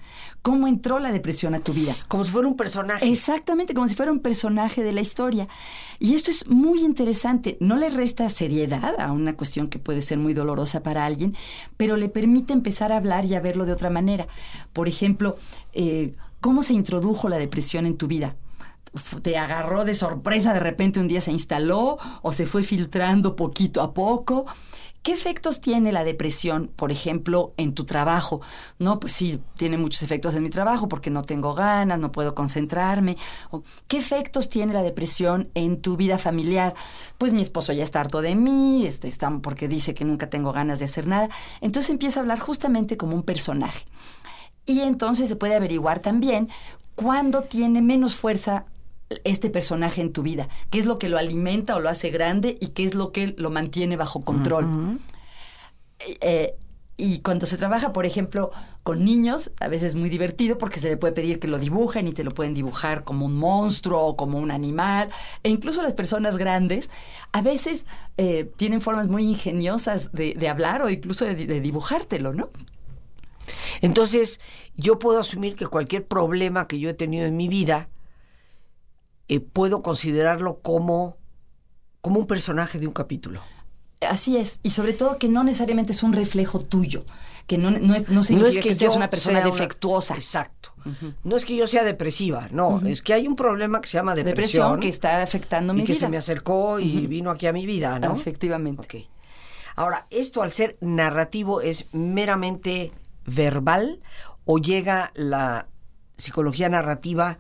cómo 0.43 0.69
entró 0.69 0.99
la 0.99 1.13
depresión 1.13 1.55
a 1.55 1.61
tu 1.61 1.73
vida. 1.73 1.97
Como 2.09 2.25
si 2.25 2.31
fuera 2.31 2.47
un 2.49 2.57
personaje. 2.57 3.11
Exactamente, 3.11 3.75
como 3.75 3.89
si 3.89 3.95
fuera 3.95 4.13
un 4.13 4.21
personaje 4.21 4.83
de 4.83 4.93
la 4.93 5.01
historia. 5.01 5.49
Y 5.99 6.15
esto 6.15 6.31
es 6.31 6.47
muy 6.49 6.85
interesante. 6.85 7.57
No 7.61 7.77
le 7.77 7.89
resta 7.89 8.29
seriedad 8.29 8.95
a 9.01 9.13
una 9.13 9.37
cuestión 9.37 9.69
que 9.69 9.79
puede 9.79 10.03
ser 10.03 10.19
muy 10.19 10.35
dolorosa 10.35 10.83
para 10.83 11.05
alguien, 11.05 11.35
pero 11.77 11.97
le 11.97 12.09
permite 12.09 12.53
empezar 12.53 12.93
a 12.93 12.99
hablar 12.99 13.25
y 13.25 13.35
a 13.35 13.41
verlo 13.41 13.67
de 13.67 13.73
otra 13.73 13.91
manera. 13.91 14.29
Por 14.73 14.89
ejemplo, 14.89 15.37
eh, 15.73 16.15
¿cómo 16.41 16.63
se 16.63 16.75
introdujo 16.75 17.29
la 17.29 17.39
depresión 17.39 17.87
en 17.87 17.97
tu 17.97 18.07
vida? 18.07 18.37
Te 19.23 19.37
agarró 19.37 19.85
de 19.85 19.95
sorpresa, 19.95 20.55
de 20.55 20.61
repente 20.61 21.01
un 21.01 21.09
día 21.09 21.21
se 21.21 21.33
instaló 21.33 21.99
o 22.23 22.33
se 22.33 22.47
fue 22.47 22.63
filtrando 22.63 23.37
poquito 23.37 23.83
a 23.83 23.93
poco. 23.95 24.47
¿Qué 25.07 25.13
efectos 25.13 25.61
tiene 25.61 25.93
la 25.93 26.03
depresión, 26.03 26.69
por 26.75 26.91
ejemplo, 26.91 27.55
en 27.59 27.75
tu 27.75 27.85
trabajo? 27.85 28.41
No, 28.81 28.99
pues 28.99 29.13
sí, 29.13 29.41
tiene 29.55 29.79
muchos 29.79 30.03
efectos 30.03 30.35
en 30.35 30.43
mi 30.43 30.51
trabajo 30.51 30.89
porque 30.89 31.11
no 31.11 31.23
tengo 31.23 31.55
ganas, 31.55 32.01
no 32.01 32.11
puedo 32.11 32.35
concentrarme. 32.35 33.17
¿Qué 33.87 33.99
efectos 33.99 34.49
tiene 34.49 34.73
la 34.73 34.83
depresión 34.83 35.49
en 35.55 35.81
tu 35.81 35.97
vida 35.97 36.19
familiar? 36.19 36.75
Pues 37.19 37.33
mi 37.33 37.43
esposo 37.43 37.73
ya 37.73 37.85
está 37.85 38.01
harto 38.01 38.21
de 38.21 38.35
mí, 38.35 38.85
este, 38.85 39.13
porque 39.43 39.69
dice 39.69 39.95
que 39.95 40.05
nunca 40.05 40.29
tengo 40.29 40.53
ganas 40.53 40.81
de 40.81 40.87
hacer 40.87 41.07
nada. 41.07 41.29
Entonces 41.61 41.91
empieza 41.91 42.19
a 42.19 42.23
hablar 42.23 42.41
justamente 42.41 42.97
como 42.97 43.15
un 43.15 43.23
personaje. 43.23 43.85
Y 44.65 44.81
entonces 44.81 45.29
se 45.29 45.37
puede 45.37 45.55
averiguar 45.55 46.01
también 46.01 46.49
cuándo 46.97 47.43
tiene 47.43 47.81
menos 47.81 48.17
fuerza 48.17 48.67
este 49.25 49.51
personaje 49.51 50.01
en 50.01 50.13
tu 50.13 50.23
vida? 50.23 50.49
¿Qué 50.71 50.79
es 50.79 50.87
lo 50.87 50.99
que 50.99 51.09
lo 51.09 51.19
alimenta 51.19 51.77
o 51.77 51.81
lo 51.81 51.89
hace 51.89 52.11
grande 52.11 52.57
y 52.61 52.69
qué 52.69 52.85
es 52.85 52.95
lo 52.95 53.13
que 53.13 53.35
lo 53.37 53.51
mantiene 53.51 53.97
bajo 53.97 54.21
control? 54.21 54.99
Eh, 56.21 56.55
y 56.99 57.21
cuando 57.21 57.45
se 57.45 57.59
trabaja, 57.59 57.93
por 57.93 58.07
ejemplo, 58.07 58.51
con 58.83 59.05
niños, 59.05 59.51
a 59.61 59.69
veces 59.69 59.91
es 59.91 59.95
muy 59.97 60.09
divertido 60.09 60.57
porque 60.57 60.81
se 60.81 60.89
le 60.89 60.97
puede 60.97 61.13
pedir 61.13 61.39
que 61.39 61.47
lo 61.47 61.59
dibujen 61.59 62.09
y 62.09 62.13
te 62.13 62.25
lo 62.25 62.33
pueden 62.33 62.55
dibujar 62.55 63.05
como 63.05 63.27
un 63.27 63.37
monstruo 63.37 64.01
o 64.01 64.17
como 64.17 64.39
un 64.39 64.51
animal. 64.51 65.11
E 65.43 65.51
incluso 65.51 65.83
las 65.83 65.93
personas 65.93 66.39
grandes 66.39 66.91
a 67.33 67.43
veces 67.43 67.87
eh, 68.17 68.51
tienen 68.57 68.81
formas 68.81 69.09
muy 69.09 69.25
ingeniosas 69.25 70.11
de, 70.13 70.49
hablar 70.49 70.81
o 70.81 70.89
incluso 70.89 71.27
de, 71.27 71.35
de 71.35 71.61
dibujártelo, 71.61 72.33
¿no? 72.33 72.49
Entonces, 73.83 74.41
yo 74.77 74.99
puedo 74.99 75.21
asumir 75.21 75.55
que 75.55 75.67
cualquier 75.67 76.07
problema 76.07 76.67
que 76.67 76.79
yo 76.79 76.89
he 76.89 76.95
tenido 76.95 77.27
en 77.27 77.37
mi 77.37 77.49
vida, 77.49 77.91
eh, 79.29 79.41
puedo 79.41 79.83
considerarlo 79.83 80.61
como, 80.61 81.17
como 82.01 82.21
un 82.21 82.27
personaje 82.27 82.79
de 82.79 82.87
un 82.87 82.93
capítulo. 82.93 83.41
Así 84.01 84.37
es, 84.37 84.61
y 84.63 84.71
sobre 84.71 84.93
todo 84.93 85.19
que 85.19 85.29
no 85.29 85.43
necesariamente 85.43 85.93
es 85.93 86.03
un 86.03 86.13
reflejo 86.13 86.61
tuyo, 86.61 87.07
que 87.47 87.57
no, 87.57 87.71
no, 87.71 87.95
es, 87.95 88.09
no 88.09 88.23
significa 88.23 88.61
que, 88.61 88.75
seas 88.75 88.95
una 88.95 89.09
persona 89.09 89.41
defectuosa. 89.41 90.15
exacto. 90.15 90.73
No 91.25 91.37
es 91.37 91.45
que 91.45 91.57
yo 91.57 91.67
sea 91.67 91.83
depresiva, 91.83 92.49
no, 92.53 92.81
es 92.87 93.03
que 93.03 93.15
hay 93.15 93.27
un 93.27 93.35
problema 93.35 93.81
que 93.81 93.89
se 93.89 93.97
llama 93.97 94.15
depresión. 94.15 94.79
que 94.79 94.89
está 94.89 95.23
afectando 95.23 95.73
mi 95.73 95.81
y 95.81 95.83
vida. 95.85 95.95
que 95.95 95.99
se 95.99 96.09
me 96.09 96.19
acercó 96.19 96.79
y 96.79 97.07
vino 97.07 97.31
aquí 97.31 97.47
a 97.47 97.53
mi 97.53 97.67
vida, 97.67 97.99
¿no? 97.99 98.15
Efectivamente. 98.15 99.09
Ahora, 99.75 100.07
¿esto 100.11 100.43
al 100.43 100.51
ser 100.51 100.77
narrativo 100.81 101.61
es 101.61 101.87
meramente 101.93 102.93
verbal 103.25 104.01
o 104.45 104.59
llega 104.59 105.11
la 105.15 105.69
psicología 106.17 106.69
narrativa 106.69 107.39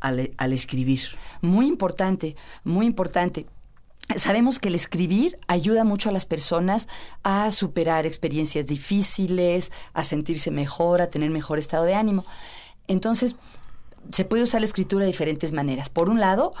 al, 0.00 0.52
escribir. 0.52 1.00
Muy 1.40 1.66
importante, 1.66 2.36
muy 2.64 2.86
importante. 2.86 3.46
Sabemos 4.16 4.58
que 4.58 4.68
el 4.68 4.74
escribir 4.74 5.38
ayuda 5.46 5.84
mucho 5.84 6.08
a 6.08 6.12
las 6.12 6.26
personas 6.26 6.88
a 7.22 7.50
superar 7.50 8.04
experiencias 8.04 8.66
difíciles, 8.66 9.72
a 9.94 10.04
sentirse 10.04 10.50
mejor, 10.50 11.00
a 11.00 11.10
tener 11.10 11.30
mejor 11.30 11.58
estado 11.58 11.84
de 11.84 11.94
ánimo. 11.94 12.26
Entonces, 12.88 13.36
se 14.10 14.24
puede 14.24 14.42
usar 14.42 14.60
la 14.60 14.66
escritura 14.66 15.04
de 15.04 15.12
diferentes 15.12 15.52
maneras. 15.52 15.88
Por 15.88 16.10
un 16.10 16.20
lado, 16.20 16.52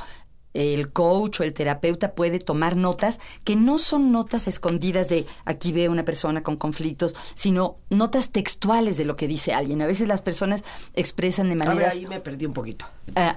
el 0.54 0.92
coach 0.92 1.40
o 1.40 1.44
el 1.44 1.52
terapeuta 1.52 2.12
puede 2.12 2.38
tomar 2.38 2.76
notas 2.76 3.20
que 3.44 3.56
no 3.56 3.78
son 3.78 4.12
notas 4.12 4.48
escondidas 4.48 5.08
de 5.08 5.26
aquí 5.44 5.72
veo 5.72 5.90
una 5.90 6.04
persona 6.04 6.42
con 6.42 6.56
conflictos, 6.56 7.14
sino 7.34 7.76
notas 7.90 8.30
textuales 8.30 8.96
de 8.96 9.04
lo 9.04 9.14
que 9.14 9.28
dice 9.28 9.54
alguien. 9.54 9.82
A 9.82 9.86
veces 9.86 10.08
las 10.08 10.20
personas 10.20 10.64
expresan 10.94 11.48
de 11.48 11.56
manera... 11.56 11.88
ahí 11.88 12.06
me 12.06 12.20
perdí 12.20 12.46
un 12.46 12.52
poquito. 12.52 12.86
Ah, 13.14 13.36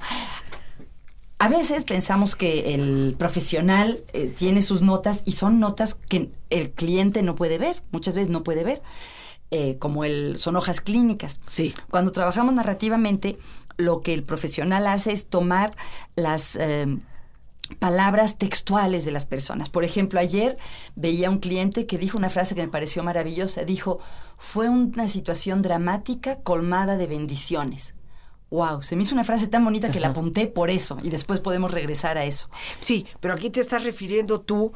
a 1.38 1.50
veces 1.50 1.84
pensamos 1.84 2.36
que 2.36 2.74
el 2.74 3.16
profesional 3.18 4.04
eh, 4.14 4.28
tiene 4.28 4.62
sus 4.62 4.82
notas 4.82 5.22
y 5.26 5.34
son 5.34 5.60
notas 5.60 5.96
que 5.96 6.32
el 6.50 6.72
cliente 6.72 7.24
no 7.24 7.36
puede 7.36 7.58
ver, 7.58 7.84
muchas 7.92 8.16
veces 8.16 8.30
no 8.30 8.44
puede 8.44 8.64
ver. 8.64 8.82
Eh, 9.52 9.78
como 9.78 10.04
el, 10.06 10.38
son 10.38 10.56
hojas 10.56 10.82
clínicas. 10.82 11.40
Sí. 11.46 11.74
Cuando 11.92 12.12
trabajamos 12.12 12.54
narrativamente, 12.56 13.38
lo 13.78 14.02
que 14.02 14.14
el 14.14 14.24
profesional 14.24 14.88
hace 14.88 15.12
es 15.12 15.28
tomar 15.28 15.76
las 16.16 16.56
em, 16.56 17.00
palabras 17.80 18.38
textuales 18.38 19.06
de 19.06 19.12
las 19.12 19.26
personas. 19.26 19.70
Por 19.70 19.84
ejemplo, 19.84 20.20
ayer 20.20 20.58
veía 20.96 21.30
un 21.30 21.40
cliente 21.40 21.88
que 21.88 21.98
dijo 21.98 22.18
una 22.18 22.30
frase 22.30 22.56
que 22.56 22.62
me 22.62 22.72
pareció 22.72 23.04
maravillosa. 23.04 23.64
Dijo, 23.64 24.00
fue 24.38 24.70
una 24.70 25.08
situación 25.08 25.62
dramática 25.62 26.42
colmada 26.42 26.98
de 26.98 27.08
bendiciones. 27.08 27.96
Wow, 28.52 28.84
se 28.84 28.96
me 28.96 29.04
hizo 29.04 29.16
una 29.16 29.24
frase 29.24 29.48
tan 29.48 29.66
bonita 29.66 29.90
que 29.90 30.00
la 30.00 30.10
apunté 30.10 30.48
por 30.48 30.70
eso 30.70 30.98
y 31.02 31.10
después 31.10 31.40
podemos 31.42 31.72
regresar 31.72 32.18
a 32.18 32.26
eso. 32.26 32.50
Sí, 32.80 33.08
pero 33.20 33.34
aquí 33.34 33.50
te 33.50 33.60
estás 33.60 33.84
refiriendo 33.84 34.40
tú, 34.42 34.72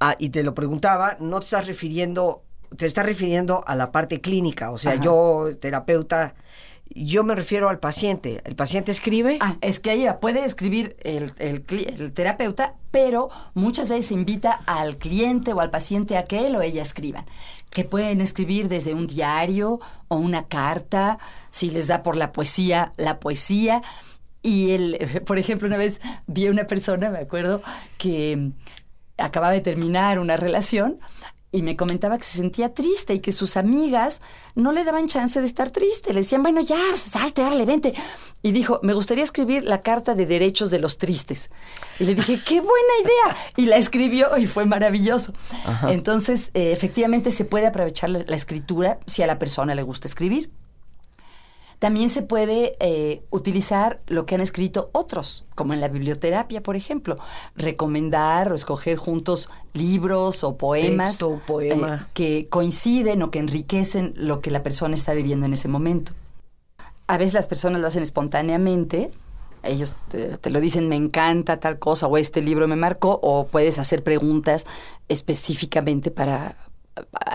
a, 0.00 0.16
y 0.18 0.30
te 0.30 0.42
lo 0.42 0.54
preguntaba, 0.54 1.16
no 1.20 1.38
te 1.38 1.44
estás 1.44 1.68
refiriendo, 1.68 2.42
te 2.76 2.86
estás 2.86 3.06
refiriendo 3.06 3.62
a 3.66 3.76
la 3.76 3.92
parte 3.92 4.20
clínica, 4.20 4.72
o 4.72 4.78
sea, 4.78 4.96
yo, 4.96 5.48
terapeuta, 5.60 6.34
yo 6.94 7.24
me 7.24 7.34
refiero 7.34 7.68
al 7.68 7.78
paciente. 7.78 8.40
¿El 8.44 8.56
paciente 8.56 8.92
escribe? 8.92 9.38
Ah, 9.40 9.56
es 9.60 9.80
que 9.80 9.92
ella 9.92 10.20
puede 10.20 10.44
escribir 10.44 10.96
el, 11.02 11.32
terapeuta, 12.12 12.74
pero 12.90 13.30
muchas 13.54 13.88
veces 13.88 14.12
invita 14.12 14.52
al 14.66 14.98
cliente 14.98 15.52
o 15.52 15.60
al 15.60 15.70
paciente 15.70 16.16
a 16.16 16.24
que 16.24 16.46
él 16.46 16.56
o 16.56 16.62
ella 16.62 16.82
escriban. 16.82 17.24
Que 17.70 17.84
pueden 17.84 18.20
escribir 18.20 18.68
desde 18.68 18.94
un 18.94 19.06
diario 19.06 19.80
o 20.08 20.16
una 20.16 20.46
carta, 20.46 21.18
si 21.50 21.70
les 21.70 21.86
da 21.86 22.02
por 22.02 22.16
la 22.16 22.32
poesía, 22.32 22.92
la 22.96 23.20
poesía. 23.20 23.82
Y 24.42 24.72
él, 24.72 24.98
por 25.26 25.38
ejemplo, 25.38 25.68
una 25.68 25.76
vez 25.76 26.00
vi 26.26 26.46
a 26.46 26.50
una 26.50 26.66
persona, 26.66 27.10
me 27.10 27.18
acuerdo, 27.18 27.62
que 27.98 28.52
acababa 29.18 29.52
de 29.52 29.60
terminar 29.60 30.18
una 30.18 30.36
relación 30.36 30.98
y 31.52 31.62
me 31.62 31.76
comentaba 31.76 32.16
que 32.16 32.24
se 32.24 32.38
sentía 32.38 32.72
triste 32.72 33.12
y 33.12 33.20
que 33.20 33.30
sus 33.30 33.58
amigas 33.58 34.22
no 34.54 34.72
le 34.72 34.84
daban 34.84 35.06
chance 35.06 35.38
de 35.38 35.46
estar 35.46 35.70
triste. 35.70 36.14
Le 36.14 36.20
decían, 36.20 36.42
bueno, 36.42 36.62
ya, 36.62 36.80
salte, 36.96 37.42
órale, 37.42 37.66
vente. 37.66 37.92
Y 38.40 38.52
dijo, 38.52 38.80
me 38.82 38.94
gustaría 38.94 39.22
escribir 39.22 39.64
la 39.64 39.82
carta 39.82 40.14
de 40.14 40.24
derechos 40.24 40.70
de 40.70 40.78
los 40.78 40.96
tristes. 40.96 41.50
Y 42.00 42.06
le 42.06 42.14
dije, 42.14 42.40
qué 42.42 42.60
buena 42.60 42.94
idea. 43.02 43.36
Y 43.58 43.66
la 43.66 43.76
escribió 43.76 44.38
y 44.38 44.46
fue 44.46 44.64
maravilloso. 44.64 45.34
Entonces, 45.88 46.50
eh, 46.54 46.72
efectivamente 46.72 47.30
se 47.30 47.44
puede 47.44 47.66
aprovechar 47.66 48.08
la, 48.08 48.20
escritura 48.34 48.98
si 49.06 49.22
a 49.22 49.26
la 49.26 49.38
persona 49.38 49.74
le 49.74 49.82
gusta 49.82 50.08
escribir. 50.08 50.50
También 51.82 52.10
se 52.10 52.22
puede 52.22 52.76
eh, 52.78 53.24
utilizar 53.30 53.98
lo 54.06 54.24
que 54.24 54.36
han 54.36 54.40
escrito 54.40 54.90
otros, 54.92 55.46
como 55.56 55.74
en 55.74 55.80
la 55.80 55.88
biblioterapia, 55.88 56.60
por 56.60 56.76
ejemplo. 56.76 57.18
Recomendar 57.56 58.52
o 58.52 58.54
escoger 58.54 58.96
juntos 58.96 59.50
libros 59.72 60.44
o 60.44 60.56
poemas 60.56 61.08
Texto, 61.08 61.40
poema. 61.44 61.96
eh, 61.96 62.10
que 62.14 62.46
coinciden 62.48 63.20
o 63.24 63.32
que 63.32 63.40
enriquecen 63.40 64.14
lo 64.14 64.40
que 64.40 64.52
la 64.52 64.62
persona 64.62 64.94
está 64.94 65.12
viviendo 65.12 65.44
en 65.44 65.54
ese 65.54 65.66
momento. 65.66 66.12
A 67.08 67.18
veces 67.18 67.34
las 67.34 67.48
personas 67.48 67.80
lo 67.80 67.88
hacen 67.88 68.04
espontáneamente. 68.04 69.10
Ellos 69.64 69.92
te, 70.08 70.38
te 70.38 70.50
lo 70.50 70.60
dicen, 70.60 70.88
me 70.88 70.94
encanta 70.94 71.58
tal 71.58 71.80
cosa, 71.80 72.06
o 72.06 72.16
este 72.16 72.42
libro 72.42 72.68
me 72.68 72.76
marcó, 72.76 73.18
o 73.24 73.48
puedes 73.48 73.80
hacer 73.80 74.04
preguntas 74.04 74.68
específicamente 75.08 76.12
para 76.12 76.54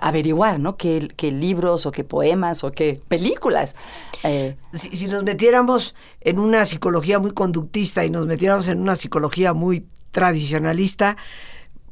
averiguar, 0.02 0.60
¿no? 0.60 0.78
¿Qué, 0.78 1.08
qué 1.16 1.32
libros 1.32 1.86
o 1.86 1.92
qué 1.92 2.04
poemas 2.04 2.64
o 2.64 2.72
qué 2.72 3.00
películas. 3.08 3.76
eh, 4.24 4.56
Si, 4.74 4.96
si 4.96 5.08
nos 5.08 5.24
metiéramos 5.24 5.96
en 6.22 6.40
una 6.40 6.66
psicología 6.66 7.20
muy 7.20 7.32
conductista 7.32 8.06
y 8.06 8.10
nos 8.10 8.26
metiéramos 8.26 8.68
en 8.68 8.80
una 8.80 8.96
psicología 8.96 9.54
muy 9.54 9.86
tradicionalista, 10.12 11.18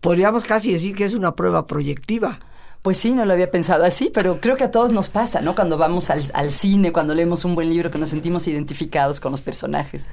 podríamos 0.02 0.46
casi 0.46 0.72
decir 0.72 0.96
que 0.96 1.04
es 1.06 1.14
una 1.14 1.36
prueba 1.36 1.66
proyectiva. 1.66 2.40
Pues 2.82 3.00
sí, 3.00 3.14
no 3.14 3.26
lo 3.26 3.34
había 3.34 3.50
pensado 3.50 3.84
así, 3.84 4.12
pero 4.14 4.40
creo 4.40 4.56
que 4.56 4.64
a 4.66 4.70
todos 4.70 4.92
nos 4.92 5.10
pasa, 5.10 5.42
¿no? 5.42 5.56
Cuando 5.56 5.76
vamos 5.80 6.12
al, 6.12 6.22
al 6.36 6.52
cine, 6.52 6.92
cuando 6.92 7.16
leemos 7.16 7.44
un 7.44 7.56
buen 7.56 7.68
libro, 7.68 7.90
que 7.90 7.98
nos 7.98 8.10
sentimos 8.10 8.48
identificados 8.48 9.20
con 9.20 9.32
los 9.32 9.42
personajes. 9.42 10.06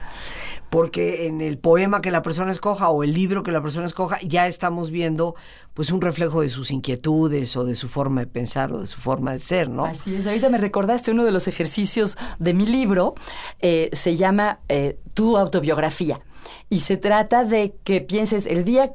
Porque 0.72 1.26
en 1.26 1.42
el 1.42 1.58
poema 1.58 2.00
que 2.00 2.10
la 2.10 2.22
persona 2.22 2.50
escoja 2.50 2.88
o 2.88 3.04
el 3.04 3.12
libro 3.12 3.42
que 3.42 3.52
la 3.52 3.60
persona 3.60 3.84
escoja, 3.84 4.18
ya 4.22 4.46
estamos 4.46 4.90
viendo 4.90 5.34
pues 5.74 5.92
un 5.92 6.00
reflejo 6.00 6.40
de 6.40 6.48
sus 6.48 6.70
inquietudes 6.70 7.58
o 7.58 7.66
de 7.66 7.74
su 7.74 7.90
forma 7.90 8.22
de 8.22 8.26
pensar 8.26 8.72
o 8.72 8.80
de 8.80 8.86
su 8.86 8.98
forma 8.98 9.32
de 9.32 9.38
ser, 9.38 9.68
¿no? 9.68 9.84
Así 9.84 10.14
es, 10.14 10.26
ahorita 10.26 10.48
me 10.48 10.56
recordaste 10.56 11.10
uno 11.10 11.24
de 11.26 11.30
los 11.30 11.46
ejercicios 11.46 12.16
de 12.38 12.54
mi 12.54 12.64
libro, 12.64 13.14
eh, 13.60 13.90
se 13.92 14.16
llama 14.16 14.60
eh, 14.70 14.98
Tu 15.12 15.36
autobiografía. 15.36 16.22
Y 16.70 16.80
se 16.80 16.96
trata 16.96 17.44
de 17.44 17.74
que 17.84 18.00
pienses 18.00 18.46
el 18.46 18.64
día 18.64 18.94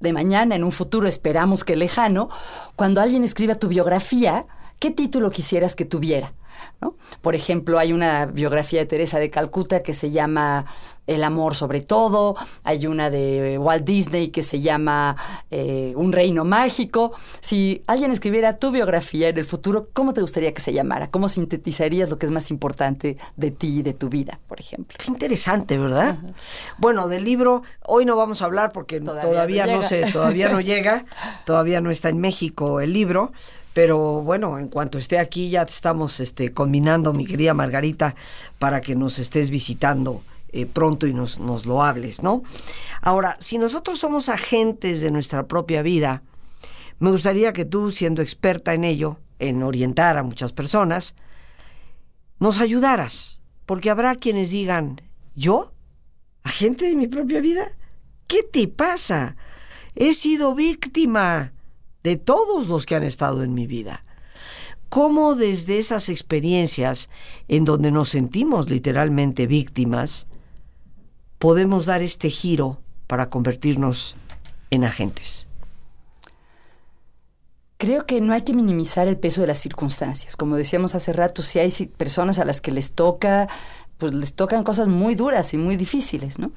de 0.00 0.12
mañana, 0.12 0.54
en 0.54 0.64
un 0.64 0.72
futuro 0.72 1.08
esperamos 1.08 1.64
que 1.64 1.76
lejano, 1.76 2.28
cuando 2.76 3.00
alguien 3.00 3.24
escriba 3.24 3.54
tu 3.54 3.68
biografía, 3.68 4.44
¿qué 4.80 4.90
título 4.90 5.30
quisieras 5.30 5.76
que 5.76 5.86
tuviera? 5.86 6.34
¿No? 6.80 6.96
Por 7.22 7.34
ejemplo, 7.34 7.78
hay 7.78 7.92
una 7.92 8.26
biografía 8.26 8.80
de 8.80 8.86
Teresa 8.86 9.18
de 9.18 9.30
Calcuta 9.30 9.82
que 9.82 9.94
se 9.94 10.10
llama 10.10 10.66
El 11.06 11.24
amor 11.24 11.54
sobre 11.54 11.80
todo, 11.80 12.36
hay 12.64 12.86
una 12.86 13.10
de 13.10 13.58
Walt 13.58 13.84
Disney 13.84 14.28
que 14.28 14.42
se 14.42 14.60
llama 14.60 15.16
eh, 15.50 15.92
Un 15.96 16.12
reino 16.12 16.44
mágico. 16.44 17.12
Si 17.40 17.82
alguien 17.86 18.10
escribiera 18.10 18.56
tu 18.58 18.70
biografía 18.70 19.28
en 19.28 19.38
el 19.38 19.44
futuro, 19.44 19.88
¿cómo 19.92 20.12
te 20.12 20.20
gustaría 20.20 20.52
que 20.52 20.60
se 20.60 20.72
llamara? 20.72 21.10
¿Cómo 21.10 21.28
sintetizarías 21.28 22.10
lo 22.10 22.18
que 22.18 22.26
es 22.26 22.32
más 22.32 22.50
importante 22.50 23.16
de 23.36 23.50
ti 23.50 23.78
y 23.78 23.82
de 23.82 23.94
tu 23.94 24.08
vida, 24.08 24.40
por 24.46 24.60
ejemplo? 24.60 24.96
Qué 24.98 25.10
interesante, 25.10 25.78
¿verdad? 25.78 26.18
Bueno, 26.78 27.08
del 27.08 27.24
libro 27.24 27.62
hoy 27.84 28.04
no 28.04 28.16
vamos 28.16 28.42
a 28.42 28.46
hablar 28.46 28.72
porque 28.72 29.00
Todavía 29.00 29.30
todavía, 29.30 29.66
no 29.66 29.76
no, 29.76 29.82
sé, 29.82 30.04
todavía 30.12 30.48
no 30.48 30.60
llega, 30.72 31.04
todavía 31.44 31.80
no 31.80 31.90
está 31.90 32.08
en 32.08 32.18
México 32.18 32.80
el 32.80 32.92
libro, 32.92 33.32
pero 33.76 34.22
bueno, 34.22 34.58
en 34.58 34.68
cuanto 34.68 34.96
esté 34.96 35.18
aquí 35.18 35.50
ya 35.50 35.66
te 35.66 35.72
estamos 35.72 36.18
este, 36.20 36.50
combinando, 36.54 37.12
mi 37.12 37.26
querida 37.26 37.52
Margarita, 37.52 38.14
para 38.58 38.80
que 38.80 38.96
nos 38.96 39.18
estés 39.18 39.50
visitando 39.50 40.22
eh, 40.48 40.64
pronto 40.64 41.06
y 41.06 41.12
nos, 41.12 41.40
nos 41.40 41.66
lo 41.66 41.82
hables, 41.82 42.22
¿no? 42.22 42.42
Ahora, 43.02 43.36
si 43.38 43.58
nosotros 43.58 43.98
somos 43.98 44.30
agentes 44.30 45.02
de 45.02 45.10
nuestra 45.10 45.46
propia 45.46 45.82
vida, 45.82 46.22
me 47.00 47.10
gustaría 47.10 47.52
que 47.52 47.66
tú, 47.66 47.90
siendo 47.90 48.22
experta 48.22 48.72
en 48.72 48.84
ello, 48.84 49.18
en 49.40 49.62
orientar 49.62 50.16
a 50.16 50.22
muchas 50.22 50.54
personas, 50.54 51.14
nos 52.38 52.60
ayudaras, 52.60 53.40
porque 53.66 53.90
habrá 53.90 54.14
quienes 54.14 54.48
digan, 54.48 55.02
¿yo? 55.34 55.74
¿Agente 56.44 56.86
de 56.86 56.96
mi 56.96 57.08
propia 57.08 57.42
vida? 57.42 57.66
¿Qué 58.26 58.42
te 58.42 58.68
pasa? 58.68 59.36
He 59.94 60.14
sido 60.14 60.54
víctima 60.54 61.52
de 62.06 62.16
todos 62.16 62.68
los 62.68 62.86
que 62.86 62.94
han 62.94 63.02
estado 63.02 63.42
en 63.42 63.52
mi 63.52 63.66
vida. 63.66 64.04
¿Cómo 64.88 65.34
desde 65.34 65.78
esas 65.78 66.08
experiencias 66.08 67.10
en 67.48 67.64
donde 67.64 67.90
nos 67.90 68.10
sentimos 68.10 68.70
literalmente 68.70 69.48
víctimas, 69.48 70.28
podemos 71.40 71.84
dar 71.86 72.02
este 72.02 72.30
giro 72.30 72.80
para 73.08 73.28
convertirnos 73.28 74.14
en 74.70 74.84
agentes? 74.84 75.48
Creo 77.76 78.06
que 78.06 78.20
no 78.20 78.32
hay 78.32 78.42
que 78.42 78.54
minimizar 78.54 79.08
el 79.08 79.18
peso 79.18 79.40
de 79.40 79.48
las 79.48 79.58
circunstancias. 79.58 80.36
Como 80.36 80.54
decíamos 80.54 80.94
hace 80.94 81.12
rato, 81.12 81.42
si 81.42 81.58
hay 81.58 81.72
personas 81.96 82.38
a 82.38 82.44
las 82.44 82.60
que 82.60 82.70
les 82.70 82.92
toca, 82.92 83.48
pues 83.98 84.14
les 84.14 84.34
tocan 84.34 84.62
cosas 84.62 84.86
muy 84.86 85.16
duras 85.16 85.52
y 85.54 85.58
muy 85.58 85.74
difíciles, 85.76 86.38
¿no? 86.38 86.52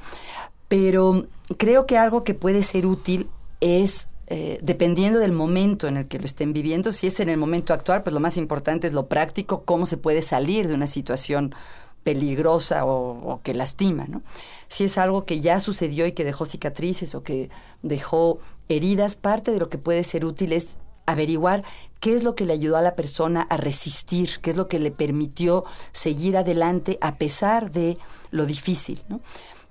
Pero 0.68 1.28
creo 1.58 1.88
que 1.88 1.98
algo 1.98 2.24
que 2.24 2.36
puede 2.36 2.62
ser 2.62 2.86
útil 2.86 3.28
es, 3.62 4.10
eh, 4.32 4.60
dependiendo 4.62 5.18
del 5.18 5.32
momento 5.32 5.88
en 5.88 5.98
el 5.98 6.08
que 6.08 6.20
lo 6.20 6.26
estén 6.26 6.54
viviendo, 6.54 6.92
si 6.92 7.08
es 7.08 7.20
en 7.20 7.30
el 7.30 7.38
momento 7.38 7.74
actual, 7.74 8.04
pues 8.04 8.14
lo 8.14 8.20
más 8.20 8.38
importante 8.38 8.86
es 8.86 8.94
lo 8.94 9.08
práctico, 9.08 9.64
cómo 9.64 9.88
se 9.88 9.98
puede 9.98 10.22
salir 10.22 10.68
de 10.68 10.76
una 10.76 10.86
situación 10.86 11.56
peligrosa 12.04 12.86
o, 12.86 13.42
que 13.44 13.56
lastima, 13.56 14.06
¿no? 14.08 14.22
Si 14.68 14.84
es 14.84 15.00
algo 15.00 15.26
que 15.26 15.42
ya 15.42 15.60
sucedió 15.60 16.06
y 16.06 16.12
que 16.12 16.24
dejó 16.24 16.46
cicatrices 16.46 17.16
o 17.16 17.24
que 17.24 17.50
dejó 17.82 18.40
heridas, 18.68 19.16
parte 19.16 19.52
de 19.52 19.60
lo 19.60 19.68
que 19.68 19.80
puede 19.80 20.04
ser 20.04 20.26
útil 20.26 20.54
es 20.54 20.78
averiguar 21.08 21.64
qué 22.00 22.14
es 22.14 22.24
lo 22.24 22.36
que 22.36 22.46
le 22.46 22.54
ayudó 22.54 22.78
a 22.78 22.84
la 22.84 22.96
persona 22.96 23.42
a 23.50 23.58
resistir, 23.58 24.40
qué 24.44 24.52
es 24.52 24.58
lo 24.58 24.68
que 24.68 24.78
le 24.78 24.92
permitió 24.92 25.66
seguir 25.92 26.38
adelante 26.38 27.00
a 27.02 27.18
pesar 27.18 27.72
de 27.72 27.98
lo 28.30 28.46
difícil. 28.46 29.02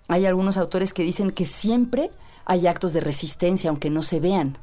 Hay 0.09 0.27
algunos 0.27 0.57
autores 0.57 0.93
que 0.93 1.05
dicen 1.05 1.31
que 1.31 1.45
siempre 1.45 2.11
hay 2.49 2.67
actos 2.67 2.93
de 2.93 3.01
resistencia, 3.01 3.71
aunque 3.71 3.91
no 3.91 4.03
se 4.03 4.19
vean 4.19 4.59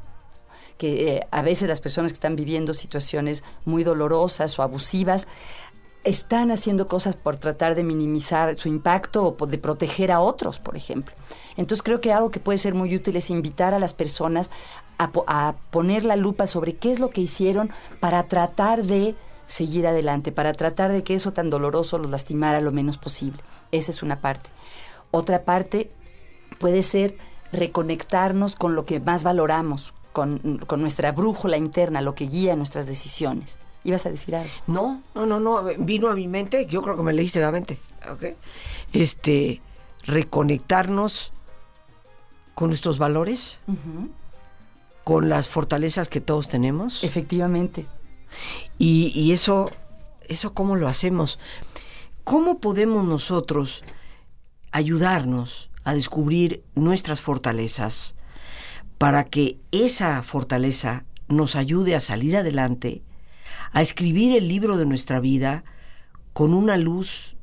que 0.77 1.15
eh, 1.15 1.27
a 1.31 1.41
veces 1.41 1.69
las 1.69 1.79
personas 1.79 2.11
que 2.11 2.17
están 2.17 2.35
viviendo 2.35 2.73
situaciones 2.73 3.45
muy 3.63 3.85
dolorosas 3.85 4.59
o 4.59 4.61
abusivas 4.61 5.27
están 6.03 6.51
haciendo 6.51 6.85
cosas 6.85 7.15
por 7.15 7.37
tratar 7.37 7.73
de 7.75 7.83
minimizar 7.83 8.59
su 8.59 8.67
impacto 8.67 9.35
o 9.39 9.47
de 9.47 9.57
proteger 9.57 10.11
a 10.11 10.19
otros, 10.19 10.59
por 10.59 10.75
ejemplo. 10.75 11.15
Entonces 11.57 11.81
creo 11.81 12.01
que 12.01 12.11
algo 12.11 12.29
que 12.29 12.39
puede 12.39 12.57
ser 12.57 12.73
muy 12.73 12.93
útil 12.93 13.15
es 13.15 13.29
invitar 13.29 13.73
a 13.73 13.79
las 13.79 13.93
personas 13.93 14.51
a, 14.97 15.11
po- 15.11 15.23
a 15.27 15.55
poner 15.71 16.05
la 16.05 16.15
lupa 16.15 16.45
sobre 16.45 16.75
qué 16.75 16.91
es 16.91 16.99
lo 16.99 17.09
que 17.09 17.21
hicieron 17.21 17.71
para 18.01 18.27
tratar 18.27 18.83
de 18.83 19.15
seguir 19.47 19.87
adelante, 19.87 20.31
para 20.31 20.53
tratar 20.53 20.91
de 20.91 21.03
que 21.03 21.15
eso 21.15 21.31
tan 21.33 21.49
doloroso 21.49 21.97
los 21.97 22.11
lastimara 22.11 22.61
lo 22.61 22.71
menos 22.71 22.97
posible. 22.97 23.41
Esa 23.71 23.91
es 23.91 24.03
una 24.03 24.19
parte. 24.19 24.49
Otra 25.11 25.45
parte 25.45 25.89
puede 26.59 26.83
ser 26.83 27.17
reconectarnos 27.55 28.55
con 28.55 28.75
lo 28.75 28.85
que 28.85 28.99
más 28.99 29.23
valoramos, 29.23 29.93
con, 30.11 30.59
con 30.67 30.81
nuestra 30.81 31.11
brújula 31.11 31.57
interna, 31.57 32.01
lo 32.01 32.15
que 32.15 32.27
guía 32.27 32.55
nuestras 32.55 32.87
decisiones. 32.87 33.59
¿Ibas 33.83 34.05
a 34.07 34.09
decir 34.09 34.35
algo? 34.35 34.49
No, 34.65 35.01
no, 35.13 35.25
no, 35.25 35.39
no. 35.39 35.63
Vino 35.77 36.09
a 36.09 36.15
mi 36.15 36.27
mente, 36.27 36.65
yo 36.65 36.81
creo 36.81 36.97
que 36.97 37.03
me 37.03 37.13
leíste 37.13 37.39
la 37.39 37.51
mente. 37.51 37.77
¿ok? 38.11 38.35
Este, 38.93 39.61
reconectarnos 40.03 41.31
con 42.55 42.69
nuestros 42.69 42.97
valores, 42.97 43.59
con 45.03 45.29
las 45.29 45.47
fortalezas 45.47 46.09
que 46.09 46.19
todos 46.19 46.47
tenemos. 46.47 47.03
Efectivamente. 47.03 47.85
Y, 48.79 49.11
y 49.13 49.33
eso, 49.33 49.69
eso 50.27 50.53
cómo 50.53 50.75
lo 50.75 50.87
hacemos. 50.87 51.37
¿Cómo 52.23 52.59
podemos 52.59 53.05
nosotros 53.05 53.83
ayudarnos 54.71 55.69
a 55.85 55.93
descubrir 55.93 56.63
nuestras 56.75 57.21
fortalezas 57.21 58.15
para 58.97 59.23
que 59.23 59.59
esa 59.71 60.21
fortaleza 60.23 61.05
nos 61.27 61.55
ayude 61.55 61.95
a 61.95 61.99
salir 61.99 62.35
adelante, 62.35 63.03
a 63.71 63.81
escribir 63.81 64.35
el 64.35 64.47
libro 64.47 64.77
de 64.77 64.85
nuestra 64.85 65.19
vida 65.19 65.63
con 66.33 66.53
una 66.53 66.75
luz 66.77 67.37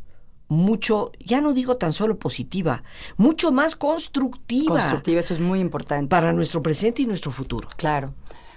mucho, 0.49 1.13
ya 1.19 1.41
no 1.41 1.55
digo 1.55 1.79
tan 1.79 1.95
solo 1.95 2.19
positiva, 2.19 2.83
mucho 3.17 3.53
más 3.53 3.75
constructiva, 3.75 4.75
Constructiva, 4.75 5.21
eso 5.21 5.35
es 5.35 5.41
muy 5.41 5.61
importante. 5.61 6.09
para 6.09 6.33
nuestro 6.35 6.63
presente 6.63 7.01
y 7.03 7.07
nuestro 7.07 7.33
futuro. 7.33 7.69
Claro, 7.77 8.13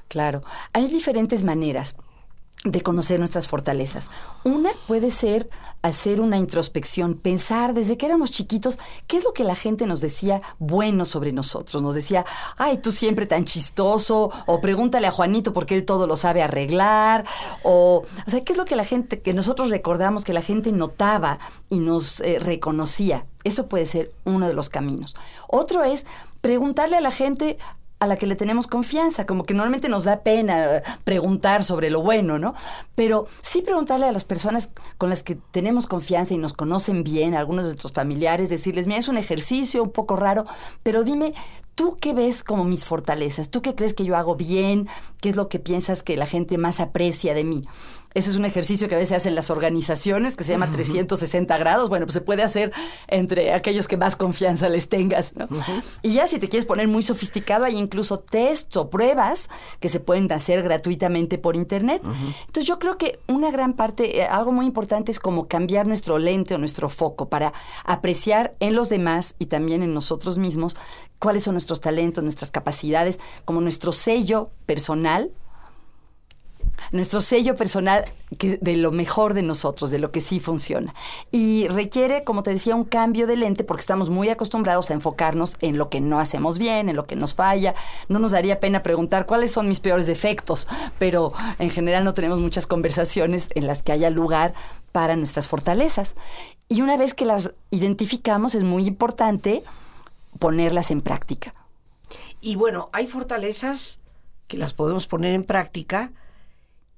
claro. 0.10 0.43
Hay 0.74 0.88
diferentes 0.88 1.43
maneras 1.43 1.95
de 2.63 2.82
conocer 2.82 3.20
nuestras 3.20 3.48
fortalezas. 3.48 4.10
Una 4.44 4.72
puede 4.88 5.12
ser 5.12 5.50
hacer 5.84 6.20
una 6.20 6.38
introspección, 6.38 7.13
pensar 7.13 7.76
desde 7.76 7.96
que 7.96 8.08
éramos 8.08 8.32
chiquitos 8.32 8.80
qué 9.06 9.18
es 9.18 9.24
lo 9.24 9.34
que 9.34 9.44
la 9.44 9.54
gente 9.54 9.86
nos 9.86 10.02
decía 10.02 10.41
bueno 10.58 11.06
sobre 11.06 11.32
nosotros. 11.32 11.84
Nos 11.84 11.94
decía, 11.94 12.26
ay, 12.58 12.78
tú 12.78 12.91
siempre 12.91 13.28
tan 13.28 13.46
chistoso, 13.46 14.32
o 14.48 14.62
pregúntale 14.62 15.06
a 15.06 15.12
Juanito 15.12 15.54
porque 15.54 15.76
él 15.76 15.86
todo 15.86 16.08
lo 16.08 16.15
sabe 16.15 16.41
arreglar, 16.41 17.26
o, 17.63 18.04
o 18.26 18.30
sea, 18.30 18.44
qué 18.44 18.54
es 18.54 18.58
lo 18.58 18.65
que 18.65 18.76
la 18.76 18.86
gente, 18.86 19.22
que 19.22 19.34
nosotros 19.34 19.70
recordamos, 19.70 20.24
que 20.24 20.34
la 20.34 20.41
gente 20.41 20.72
notaba 20.72 21.39
y 21.70 21.80
nos 21.80 22.20
eh, 22.22 22.39
reconocía. 22.39 23.28
Eso 23.44 23.68
puede 23.68 23.86
ser 23.86 24.12
uno 24.24 24.48
de 24.48 24.56
los 24.56 24.70
caminos. 24.70 25.15
Otro 25.48 25.84
es 25.84 26.08
preguntarle 26.41 26.98
a 26.98 27.02
la 27.02 27.12
gente 27.12 27.60
a 28.00 28.08
la 28.08 28.18
que 28.18 28.28
le 28.28 28.36
tenemos 28.36 28.68
confianza, 28.68 29.26
como 29.26 29.46
que 29.46 29.54
normalmente 29.54 29.90
nos 29.90 30.04
da 30.04 30.22
pena 30.22 30.82
preguntar 31.04 31.64
sobre 31.64 31.90
lo 31.90 32.02
bueno, 32.02 32.38
¿no? 32.38 32.54
Pero 32.94 33.28
sí 33.42 33.62
preguntarle 33.62 34.06
a 34.06 34.12
las 34.12 34.26
personas 34.26 34.70
con 34.98 35.10
las 35.10 35.24
que 35.24 35.36
tenemos 35.52 35.88
confianza 35.88 36.34
y 36.34 36.38
nos 36.38 36.54
conocen 36.54 37.04
bien, 37.04 37.36
algunos 37.36 37.66
de 37.66 37.70
nuestros 37.72 37.94
familiares, 37.94 38.50
decirles, 38.50 38.88
mira, 38.88 39.00
es 39.00 39.08
un 39.08 39.18
ejercicio 39.18 39.82
un 39.82 39.92
poco 39.92 40.16
raro, 40.16 40.46
pero 40.84 41.04
dime, 41.04 41.34
¿tú 41.76 41.98
qué 42.00 42.14
ves 42.14 42.44
como 42.44 42.64
mis 42.64 42.86
fortalezas? 42.86 43.50
¿Tú 43.50 43.62
qué 43.62 43.76
crees 43.76 43.94
que 43.94 44.06
yo 44.06 44.16
hago 44.16 44.36
bien? 44.36 44.88
¿Qué 45.22 45.30
es 45.30 45.36
lo 45.36 45.50
que 45.50 45.60
piensas 45.60 46.04
que 46.04 46.18
la 46.18 46.26
gente 46.26 46.58
más 46.58 46.80
aprecia 46.80 47.34
de 47.34 47.44
mí? 47.44 47.64
Ese 48.16 48.30
es 48.30 48.38
un 48.38 48.46
ejercicio 48.46 48.88
que 48.88 48.96
a 48.96 48.98
veces 48.98 49.18
hacen 49.18 49.36
las 49.36 49.50
organizaciones, 49.50 50.38
que 50.38 50.46
se 50.46 50.54
llama 50.54 50.72
360 50.72 51.58
grados. 51.58 51.90
Bueno, 51.90 52.06
pues 52.06 52.14
se 52.14 52.22
puede 52.22 52.44
hacer 52.44 52.72
entre 53.10 53.52
aquellos 53.54 53.90
que 53.90 53.98
más 53.98 54.16
confianza 54.16 54.70
les 54.70 54.88
tengas. 54.88 55.34
Y 56.02 56.14
ya 56.14 56.26
si 56.26 56.40
te 56.40 56.48
quieres 56.48 56.66
poner 56.66 56.88
muy 56.88 57.04
sofisticado, 57.04 57.66
hay 57.66 57.76
incluso 57.76 58.18
test 58.18 58.78
o 58.78 58.90
pruebas 58.90 59.50
que 59.82 59.90
se 59.90 60.00
pueden 60.00 60.32
hacer 60.32 60.64
gratuitamente 60.64 61.38
por 61.38 61.58
internet. 61.58 62.02
Entonces 62.06 62.66
yo 62.66 62.80
creo 62.80 62.98
que 62.98 63.20
una 63.28 63.52
gran 63.52 63.74
parte, 63.74 64.22
eh, 64.22 64.24
algo 64.24 64.54
muy 64.54 64.66
importante 64.66 65.12
es 65.12 65.20
como 65.20 65.50
cambiar 65.50 65.86
nuestro 65.86 66.18
lente 66.18 66.56
o 66.56 66.58
nuestro 66.58 66.88
foco 66.88 67.28
para 67.28 67.52
apreciar 67.84 68.56
en 68.62 68.76
los 68.76 68.88
demás 68.88 69.36
y 69.40 69.48
también 69.48 69.84
en 69.84 69.94
nosotros 69.94 70.38
mismos 70.38 70.78
cuáles 71.20 71.44
son 71.44 71.56
nuestros 71.56 71.64
talentos, 71.82 72.23
nuestras 72.23 72.51
capacidades, 72.51 73.19
como 73.45 73.62
nuestro 73.62 73.91
sello 73.91 74.49
personal 74.65 75.32
nuestro 76.91 77.21
sello 77.21 77.56
personal 77.56 78.06
que, 78.38 78.58
de 78.62 78.78
lo 78.78 78.91
mejor 78.91 79.34
de 79.34 79.41
nosotros, 79.41 79.91
de 79.91 79.99
lo 79.99 80.12
que 80.12 80.21
sí 80.21 80.39
funciona. 80.39 80.93
Y 81.32 81.67
requiere, 81.67 82.23
como 82.23 82.43
te 82.43 82.51
decía, 82.51 82.75
un 82.75 82.84
cambio 82.84 83.28
de 83.28 83.38
lente 83.38 83.63
porque 83.63 83.82
estamos 83.82 84.10
muy 84.10 84.30
acostumbrados 84.30 84.89
a 84.89 84.93
enfocarnos 84.93 85.58
en 85.62 85.78
lo 85.78 85.89
que 85.89 86.01
no 86.01 86.19
hacemos 86.19 86.58
bien, 86.58 86.89
en 86.89 86.95
lo 86.95 87.06
que 87.06 87.15
nos 87.15 87.36
falla. 87.36 87.75
No 88.08 88.19
nos 88.19 88.32
daría 88.32 88.60
pena 88.60 88.84
preguntar 88.84 89.25
cuáles 89.25 89.51
son 89.51 89.67
mis 89.67 89.80
peores 89.80 90.06
defectos, 90.06 90.67
pero 90.99 91.34
en 91.60 91.69
general 91.69 92.04
no 92.04 92.13
tenemos 92.13 92.39
muchas 92.39 92.67
conversaciones 92.67 93.49
en 93.56 93.67
las 93.67 93.82
que 93.82 93.91
haya 93.91 94.10
lugar 94.10 94.54
para 94.91 95.15
nuestras 95.15 95.47
fortalezas. 95.47 96.15
Y 96.67 96.82
una 96.82 96.97
vez 96.97 97.13
que 97.13 97.25
las 97.25 97.54
identificamos, 97.71 98.56
es 98.56 98.63
muy 98.63 98.88
importante 98.88 99.63
ponerlas 100.39 100.91
en 100.91 101.02
práctica. 101.02 101.54
Y 102.41 102.56
bueno, 102.56 102.89
hay 102.93 103.08
fortalezas 103.08 104.00
que 104.48 104.58
las 104.58 104.74
podemos 104.74 105.08
poner 105.08 105.34
en 105.34 105.43
práctica 105.43 106.12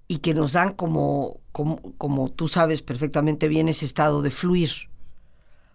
y 0.08 0.18
que 0.18 0.34
nos 0.34 0.54
dan 0.54 0.72
como, 0.72 1.40
como, 1.52 2.30
tú 2.30 2.48
sabes 2.48 2.82
perfectamente 2.82 3.48
bien 3.48 3.68
ese 3.68 3.86
estado 3.86 4.22
de 4.22 4.32
fluir. 4.32 4.72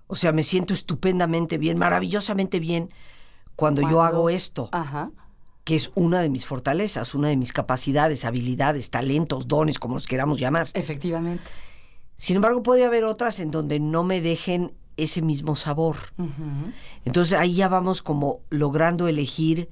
O 0.07 0.17
sea, 0.17 0.33
me 0.33 0.43
siento 0.43 0.75
estupendamente 0.75 1.59
bien, 1.59 1.79
maravillosamente 1.79 2.61
bien 2.61 2.91
cuando, 3.57 3.83
yo 3.83 4.03
hago 4.03 4.31
esto, 4.31 4.71
que 5.65 5.77
es 5.77 5.91
una 5.95 6.21
de 6.21 6.29
mis 6.29 6.47
fortalezas, 6.47 7.15
una 7.15 7.29
de 7.29 7.37
mis 7.37 7.53
capacidades, 7.53 8.25
habilidades, 8.25 8.91
talentos, 8.91 9.49
dones, 9.49 9.79
como 9.79 9.95
los 9.95 10.07
queramos 10.07 10.39
llamar. 10.39 10.69
Efectivamente. 10.75 11.45
Sin 12.17 12.37
embargo, 12.37 12.63
puede 12.63 12.85
haber 12.85 13.05
otras 13.05 13.41
en 13.41 13.51
donde 13.51 13.81
no 13.81 14.05
me 14.05 14.21
dejen 14.21 14.73
ese 15.03 15.23
mismo 15.23 15.55
sabor. 15.55 15.97
Entonces 17.05 17.39
ahí 17.39 17.55
ya 17.55 17.69
vamos 17.69 18.03
como 18.03 18.41
logrando 18.51 19.09
elegir 19.09 19.69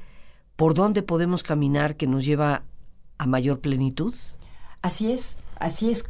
por 0.56 0.74
dónde 0.74 1.02
podemos 1.02 1.42
caminar 1.42 1.96
que 1.96 2.06
nos 2.06 2.24
lleva 2.24 2.62
a 3.18 3.26
mayor 3.26 3.60
plenitud. 3.60 4.14
Así 4.82 5.12
es, 5.12 5.38
así 5.58 5.90
es. 5.90 6.04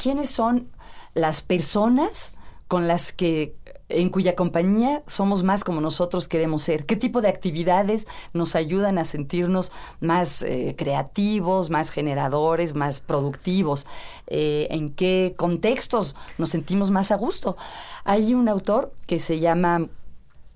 ¿Quiénes 0.00 0.30
son 0.30 0.68
las 1.14 1.42
personas 1.42 2.34
con 2.68 2.88
las 2.88 3.12
que 3.12 3.54
en 3.94 4.08
cuya 4.08 4.34
compañía 4.34 5.02
somos 5.06 5.42
más 5.42 5.64
como 5.64 5.80
nosotros 5.80 6.28
queremos 6.28 6.62
ser? 6.62 6.86
¿Qué 6.86 6.96
tipo 6.96 7.20
de 7.20 7.28
actividades 7.28 8.06
nos 8.32 8.56
ayudan 8.56 8.98
a 8.98 9.04
sentirnos 9.04 9.72
más 10.00 10.42
eh, 10.42 10.74
creativos, 10.76 11.70
más 11.70 11.90
generadores, 11.90 12.74
más 12.74 13.00
productivos? 13.00 13.86
Eh, 14.26 14.68
¿En 14.70 14.88
qué 14.88 15.34
contextos 15.36 16.16
nos 16.38 16.50
sentimos 16.50 16.90
más 16.90 17.10
a 17.10 17.16
gusto? 17.16 17.56
Hay 18.04 18.34
un 18.34 18.48
autor 18.48 18.92
que 19.06 19.20
se 19.20 19.40
llama 19.40 19.88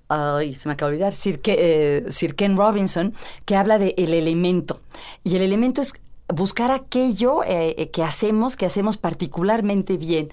Ay, 0.09 0.53
se 0.53 0.69
me 0.69 0.73
acaba 0.73 0.89
de 0.89 0.95
olvidar, 0.95 1.13
Sir, 1.13 1.41
eh, 1.45 2.05
Sir 2.09 2.35
Ken 2.35 2.55
Robinson, 2.55 3.13
que 3.45 3.57
habla 3.57 3.77
de 3.77 3.93
el 3.97 4.13
elemento. 4.13 4.79
Y 5.23 5.35
el 5.35 5.41
elemento 5.41 5.81
es 5.81 5.93
buscar 6.33 6.71
aquello 6.71 7.41
que 7.41 8.03
hacemos, 8.03 8.55
que 8.55 8.65
hacemos 8.65 8.97
particularmente 8.97 9.97
bien. 9.97 10.29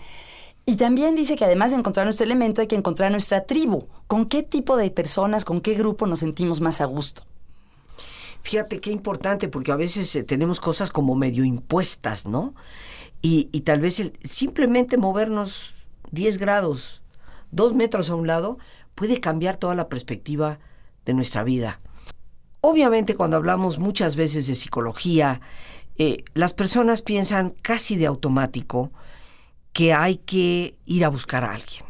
Y 0.67 0.77
también 0.77 1.15
dice 1.15 1.37
que 1.37 1.45
además 1.45 1.73
de 1.73 1.79
encontrar 1.79 2.07
nuestro 2.07 2.25
elemento, 2.25 2.63
hay 2.63 2.67
que 2.67 2.77
encontrar 2.77 3.11
nuestra 3.11 3.45
tribu. 3.45 3.87
¿Con 4.07 4.25
qué 4.25 4.43
tipo 4.43 4.77
de 4.77 4.91
personas, 4.91 5.45
con 5.45 5.61
qué 5.61 5.75
grupo 5.75 6.07
nos 6.07 6.21
sentimos 6.21 6.61
más 6.61 6.81
a 6.81 6.87
gusto? 6.87 7.23
Fíjate 8.41 8.81
qué 8.81 8.91
importante, 8.91 9.49
porque 9.49 9.73
a 9.73 9.77
veces 9.77 10.15
eh, 10.17 10.23
tenemos 10.23 10.61
cosas 10.61 10.91
como 10.91 11.15
medio 11.17 11.45
impuestas, 11.45 12.27
¿no? 12.27 12.55
Y, 13.21 13.47
tal 13.63 13.81
vez 13.81 14.13
simplemente 14.23 14.99
movernos 14.99 15.77
10 16.11 16.37
grados, 16.37 17.01
2 17.53 17.73
metros 17.73 18.11
a 18.11 18.15
un 18.15 18.27
lado, 18.27 18.59
puede 18.95 19.19
cambiar 19.19 19.57
toda 19.57 19.75
la 19.75 19.89
perspectiva 19.89 20.59
de 21.07 21.15
nuestra 21.15 21.43
vida. 21.43 21.81
Obviamente 22.61 23.15
cuando 23.15 23.39
hablamos 23.39 23.79
muchas 23.79 24.17
veces 24.17 24.47
de 24.47 24.55
psicología, 24.55 25.41
eh, 25.97 26.23
las 26.35 26.53
personas 26.53 27.01
piensan 27.01 27.55
casi 27.63 27.97
de 27.97 28.05
automático 28.05 28.93
que 29.75 29.93
hay 29.93 30.17
que 30.17 30.77
ir 30.87 31.05
a 31.05 31.09
buscar 31.09 31.45
a 31.45 31.53
alguien. 31.53 31.85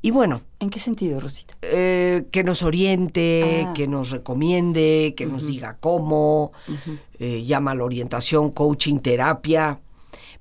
Y 0.00 0.10
bueno. 0.10 0.40
¿En 0.60 0.70
qué 0.70 0.78
sentido, 0.78 1.20
Rosita? 1.20 1.54
Eh, 1.62 2.26
que 2.32 2.42
nos 2.42 2.62
oriente, 2.62 3.66
ah. 3.66 3.74
que 3.74 3.86
nos 3.86 4.10
recomiende, 4.10 5.14
que 5.16 5.26
nos 5.26 5.46
diga 5.46 5.76
cómo, 5.78 6.52
eh, 7.18 7.44
llama 7.44 7.74
la 7.74 7.84
orientación, 7.84 8.50
coaching, 8.50 8.98
terapia. 8.98 9.80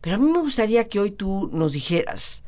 Pero 0.02 0.16
a 0.16 0.20
mí 0.20 0.32
me 0.32 0.40
gustaría 0.40 0.88
que 0.88 1.00
hoy 1.00 1.12
tú 1.12 1.50
nos 1.54 1.74
dijeras 1.74 2.44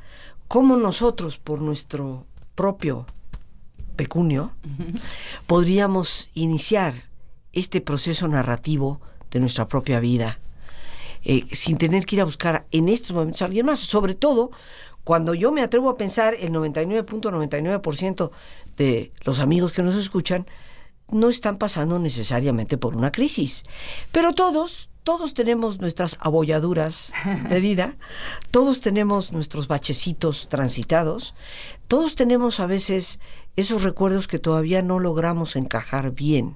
cómo 0.47 0.77
nosotros, 0.77 1.37
por 1.37 1.61
nuestro 1.61 2.25
propio 2.55 3.05
pecunio, 3.95 4.51
podríamos 5.45 6.31
iniciar 6.33 6.93
este 7.53 7.81
proceso 7.81 8.27
narrativo 8.27 8.99
de 9.29 9.39
nuestra 9.39 9.67
propia 9.67 9.99
vida, 9.99 10.39
eh, 11.23 11.45
sin 11.51 11.77
tener 11.77 12.05
que 12.05 12.15
ir 12.17 12.21
a 12.21 12.25
buscar 12.25 12.65
en 12.71 12.89
estos 12.89 13.11
momentos 13.11 13.41
a 13.41 13.45
alguien 13.45 13.65
más, 13.65 13.79
sobre 13.79 14.15
todo 14.15 14.51
cuando 15.03 15.33
yo 15.33 15.51
me 15.51 15.61
atrevo 15.61 15.89
a 15.89 15.97
pensar 15.97 16.35
el 16.39 16.51
99.99% 16.51 18.31
de 18.77 19.11
los 19.23 19.39
amigos 19.39 19.73
que 19.73 19.81
nos 19.81 19.95
escuchan 19.95 20.45
no 21.11 21.29
están 21.29 21.57
pasando 21.57 21.99
necesariamente 21.99 22.77
por 22.77 22.95
una 22.95 23.11
crisis, 23.11 23.63
pero 24.11 24.33
todos, 24.33 24.89
todos 25.03 25.33
tenemos 25.33 25.79
nuestras 25.79 26.17
abolladuras 26.19 27.13
de 27.49 27.59
vida, 27.59 27.95
todos 28.51 28.81
tenemos 28.81 29.31
nuestros 29.31 29.67
bachecitos 29.67 30.47
transitados, 30.47 31.33
todos 31.87 32.15
tenemos 32.15 32.59
a 32.59 32.67
veces 32.67 33.19
esos 33.55 33.83
recuerdos 33.83 34.27
que 34.27 34.39
todavía 34.39 34.81
no 34.81 34.99
logramos 34.99 35.55
encajar 35.55 36.11
bien. 36.11 36.55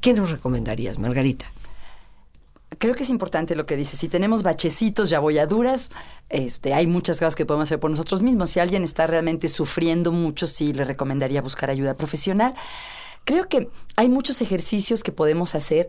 ¿Qué 0.00 0.12
nos 0.12 0.30
recomendarías, 0.30 0.98
Margarita? 0.98 1.50
Creo 2.78 2.94
que 2.94 3.04
es 3.04 3.10
importante 3.10 3.56
lo 3.56 3.66
que 3.66 3.76
dice. 3.76 3.96
Si 3.96 4.08
tenemos 4.08 4.42
bachecitos 4.42 5.10
y 5.10 5.14
abolladuras, 5.14 5.90
este, 6.28 6.74
hay 6.74 6.86
muchas 6.86 7.18
cosas 7.18 7.36
que 7.36 7.46
podemos 7.46 7.68
hacer 7.68 7.80
por 7.80 7.90
nosotros 7.90 8.22
mismos. 8.22 8.50
Si 8.50 8.60
alguien 8.60 8.82
está 8.82 9.06
realmente 9.06 9.48
sufriendo 9.48 10.12
mucho, 10.12 10.46
sí 10.46 10.72
le 10.72 10.84
recomendaría 10.84 11.42
buscar 11.42 11.70
ayuda 11.70 11.96
profesional. 11.96 12.54
Creo 13.26 13.48
que 13.48 13.68
hay 13.96 14.08
muchos 14.08 14.40
ejercicios 14.40 15.02
que 15.02 15.10
podemos 15.10 15.56
hacer 15.56 15.88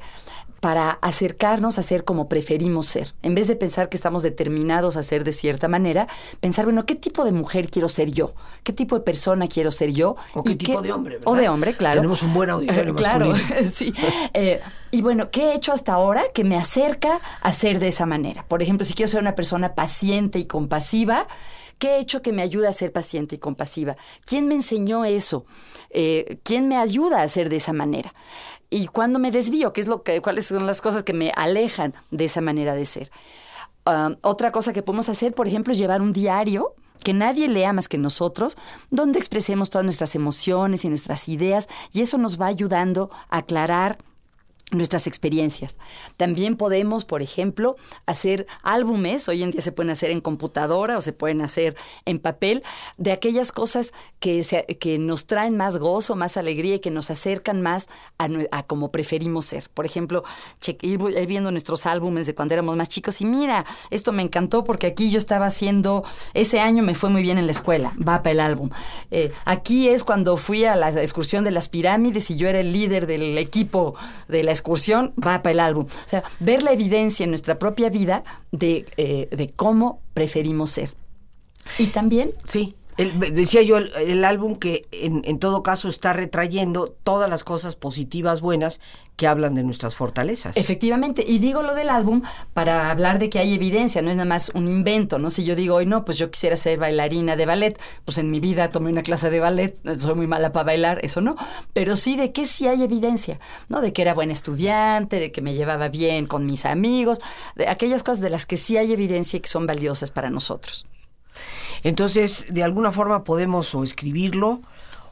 para 0.59 0.89
acercarnos 1.01 1.77
a 1.77 1.83
ser 1.83 2.03
como 2.03 2.27
preferimos 2.27 2.87
ser. 2.87 3.13
En 3.21 3.35
vez 3.35 3.47
de 3.47 3.55
pensar 3.55 3.89
que 3.89 3.95
estamos 3.95 4.23
determinados 4.23 4.97
a 4.97 5.03
ser 5.03 5.23
de 5.23 5.31
cierta 5.31 5.67
manera, 5.67 6.07
pensar, 6.39 6.65
bueno, 6.65 6.87
¿qué 6.87 6.95
tipo 6.95 7.25
de 7.25 7.31
mujer 7.31 7.69
quiero 7.69 7.89
ser 7.89 8.11
yo? 8.11 8.33
¿Qué 8.63 8.73
tipo 8.73 8.97
de 8.97 9.01
persona 9.01 9.47
quiero 9.47 9.69
ser 9.69 9.91
yo? 9.91 10.15
O 10.33 10.43
qué 10.43 10.55
tipo 10.55 10.81
de 10.81 10.91
hombre, 10.91 11.17
¿verdad? 11.17 11.31
O 11.31 11.35
de 11.35 11.47
hombre, 11.47 11.75
claro. 11.75 12.01
Tenemos 12.01 12.23
un 12.23 12.33
buen 12.33 12.49
auditorio 12.49 12.95
Claro, 12.95 13.35
sí. 13.71 13.93
Eh, 14.33 14.59
y 14.89 15.03
bueno, 15.03 15.29
¿qué 15.29 15.51
he 15.51 15.53
hecho 15.53 15.73
hasta 15.73 15.93
ahora 15.93 16.23
que 16.33 16.43
me 16.43 16.57
acerca 16.57 17.21
a 17.41 17.53
ser 17.53 17.77
de 17.77 17.89
esa 17.89 18.07
manera? 18.07 18.43
Por 18.47 18.63
ejemplo, 18.63 18.83
si 18.83 18.95
quiero 18.95 19.11
ser 19.11 19.21
una 19.21 19.35
persona 19.35 19.75
paciente 19.75 20.39
y 20.39 20.45
compasiva, 20.45 21.27
¿Qué 21.79 21.95
he 21.95 21.99
hecho 21.99 22.21
que 22.21 22.33
me 22.33 22.41
ayude 22.41 22.67
a 22.67 22.73
ser 22.73 22.91
paciente 22.91 23.35
y 23.35 23.39
compasiva? 23.39 23.97
¿Quién 24.25 24.47
me 24.47 24.55
enseñó 24.55 25.05
eso? 25.05 25.45
Eh, 25.89 26.39
¿Quién 26.43 26.67
me 26.67 26.77
ayuda 26.77 27.21
a 27.21 27.27
ser 27.29 27.49
de 27.49 27.57
esa 27.57 27.73
manera? 27.73 28.13
Y 28.69 28.87
cuando 28.87 29.19
me 29.19 29.31
desvío, 29.31 29.73
¿qué 29.73 29.81
es 29.81 29.87
lo 29.87 30.03
que, 30.03 30.21
¿cuáles 30.21 30.47
son 30.47 30.65
las 30.65 30.81
cosas 30.81 31.03
que 31.03 31.13
me 31.13 31.31
alejan 31.35 31.93
de 32.11 32.25
esa 32.25 32.41
manera 32.41 32.73
de 32.73 32.85
ser? 32.85 33.11
Ah, 33.85 34.15
otra 34.21 34.51
cosa 34.51 34.73
que 34.73 34.83
podemos 34.83 35.07
hacer, 35.07 35.33
por 35.33 35.47
ejemplo, 35.47 35.71
es 35.71 35.79
llevar 35.79 36.01
un 36.01 36.11
diario 36.11 36.75
que 37.03 37.13
nadie 37.13 37.47
lea 37.47 37.73
más 37.73 37.87
que 37.87 37.97
nosotros, 37.97 38.57
donde 38.89 39.19
expresemos 39.19 39.69
todas 39.69 39.85
nuestras 39.85 40.15
emociones 40.15 40.83
y 40.83 40.89
nuestras 40.89 41.29
ideas, 41.29 41.69
y 41.93 42.01
eso 42.01 42.17
nos 42.17 42.41
va 42.41 42.47
ayudando 42.47 43.09
a 43.29 43.37
aclarar 43.37 43.97
nuestras 44.71 45.07
experiencias. 45.07 45.77
También 46.17 46.57
podemos, 46.57 47.05
por 47.05 47.21
ejemplo, 47.21 47.77
hacer 48.05 48.45
álbumes, 48.63 49.29
hoy 49.29 49.43
en 49.43 49.51
día 49.51 49.61
se 49.61 49.71
pueden 49.71 49.91
hacer 49.91 50.11
en 50.11 50.19
computadora 50.19 50.97
o 50.97 51.01
se 51.01 51.13
pueden 51.13 51.41
hacer 51.41 51.77
en 52.05 52.19
papel, 52.19 52.63
de 52.97 53.13
aquellas 53.13 53.53
cosas 53.53 53.93
que, 54.19 54.45
que 54.79 54.99
nos 54.99 55.25
traen 55.25 55.55
más 55.55 55.77
gozo, 55.77 56.17
más 56.17 56.35
alegría 56.35 56.75
y 56.75 56.79
que 56.79 56.91
nos 56.91 57.09
acercan 57.09 57.61
más 57.61 57.89
a, 58.17 58.63
como 58.63 58.91
preferimos 58.91 59.45
ser. 59.45 59.69
Por 59.73 59.85
ejemplo, 59.85 60.25
ir, 60.81 60.99
viendo 61.27 61.49
nuestros 61.51 61.85
álbumes 61.85 62.27
de 62.27 62.35
cuando 62.35 62.53
éramos 62.53 62.75
más 62.75 62.89
chicos 62.89 63.21
y 63.21 63.25
mira, 63.25 63.65
esto 63.89 64.11
me 64.11 64.21
encantó 64.21 64.65
porque 64.65 64.87
aquí 64.87 65.11
yo 65.11 65.17
estaba 65.17 65.45
haciendo, 65.45 66.03
ese 66.33 66.59
año 66.59 66.83
me 66.83 66.93
fue 66.93 67.09
muy 67.09 67.21
bien 67.21 67.37
en 67.37 67.45
la 67.45 67.51
escuela, 67.53 67.95
va 68.05 68.21
para 68.21 68.31
el 68.31 68.39
álbum. 68.41 68.69
Eh, 69.11 69.31
aquí 69.45 69.87
es 69.87 70.03
cuando 70.03 70.35
fui 70.35 70.65
a 70.65 70.75
la 70.75 70.89
excursión 71.01 71.45
de 71.45 71.51
las 71.51 71.69
pirámides 71.69 72.29
y 72.31 72.35
yo 72.35 72.49
era 72.49 72.59
el 72.59 72.73
líder 72.73 73.07
del 73.07 73.37
equipo 73.37 73.95
de 74.27 74.43
la 74.43 74.56
excursión, 74.57 75.13
va 75.15 75.41
para 75.41 75.51
el 75.51 75.59
álbum. 75.59 75.85
O 75.85 76.09
sea, 76.09 76.23
ver 76.39 76.63
la 76.63 76.71
evidencia 76.71 77.23
en 77.23 77.29
nuestra 77.29 77.57
propia 77.59 77.89
vida 77.89 78.23
de, 78.51 78.85
eh, 78.97 79.27
de 79.31 79.49
cómo 79.49 80.01
preferimos 80.13 80.71
ser. 80.71 80.93
Y 81.77 81.87
también... 81.87 82.31
Sí. 82.43 82.75
Decía 82.97 83.61
yo, 83.61 83.77
el, 83.77 84.25
álbum 84.25 84.55
que 84.55 84.87
en, 84.91 85.21
en, 85.25 85.39
todo 85.39 85.61
caso 85.63 85.87
está 85.87 86.13
retrayendo 86.13 86.95
todas 87.03 87.29
las 87.29 87.43
cosas 87.43 87.75
positivas, 87.75 88.41
buenas, 88.41 88.79
que 89.17 89.27
hablan 89.27 89.55
de 89.55 89.63
nuestras 89.63 89.95
fortalezas. 89.95 90.55
Efectivamente, 90.57 91.25
y 91.27 91.39
digo 91.39 91.63
lo 91.63 91.73
del 91.73 91.89
álbum 91.89 92.21
para 92.53 92.91
hablar 92.91 93.17
de 93.17 93.29
que 93.29 93.39
hay 93.39 93.53
evidencia, 93.53 94.01
no 94.01 94.11
es 94.11 94.15
nada 94.15 94.29
más 94.29 94.51
un 94.53 94.67
invento, 94.67 95.17
¿no? 95.17 95.31
Si 95.31 95.43
yo 95.43 95.55
digo, 95.55 95.75
hoy 95.75 95.87
no, 95.87 96.05
pues 96.05 96.19
yo 96.19 96.29
quisiera 96.29 96.55
ser 96.55 96.79
bailarina 96.79 97.35
de 97.35 97.47
ballet, 97.47 97.81
pues 98.05 98.19
en 98.19 98.29
mi 98.29 98.39
vida 98.39 98.69
tomé 98.69 98.91
una 98.91 99.01
clase 99.01 99.31
de 99.31 99.39
ballet, 99.39 99.75
soy 99.97 100.13
muy 100.13 100.27
mala 100.27 100.51
para 100.51 100.65
bailar, 100.65 100.99
eso 101.01 101.19
no, 101.19 101.35
pero 101.73 101.95
sí 101.95 102.15
de 102.15 102.31
que 102.31 102.45
sí 102.45 102.67
hay 102.67 102.83
evidencia, 102.83 103.39
¿no? 103.69 103.81
De 103.81 103.91
que 103.91 104.03
era 104.03 104.13
buen 104.13 104.29
estudiante, 104.29 105.19
de 105.19 105.31
que 105.31 105.41
me 105.41 105.55
llevaba 105.55 105.89
bien 105.89 106.27
con 106.27 106.45
mis 106.45 106.65
amigos, 106.65 107.19
de 107.55 107.67
aquellas 107.67 108.03
cosas 108.03 108.21
de 108.21 108.29
las 108.29 108.45
que 108.45 108.55
sí 108.55 108.77
hay 108.77 108.93
evidencia 108.93 109.37
y 109.37 109.39
que 109.39 109.49
son 109.49 109.65
valiosas 109.65 110.11
para 110.11 110.29
nosotros. 110.29 110.85
Entonces, 111.83 112.47
de 112.53 112.63
alguna 112.63 112.91
forma 112.91 113.23
podemos 113.23 113.73
o 113.75 113.83
escribirlo 113.83 114.61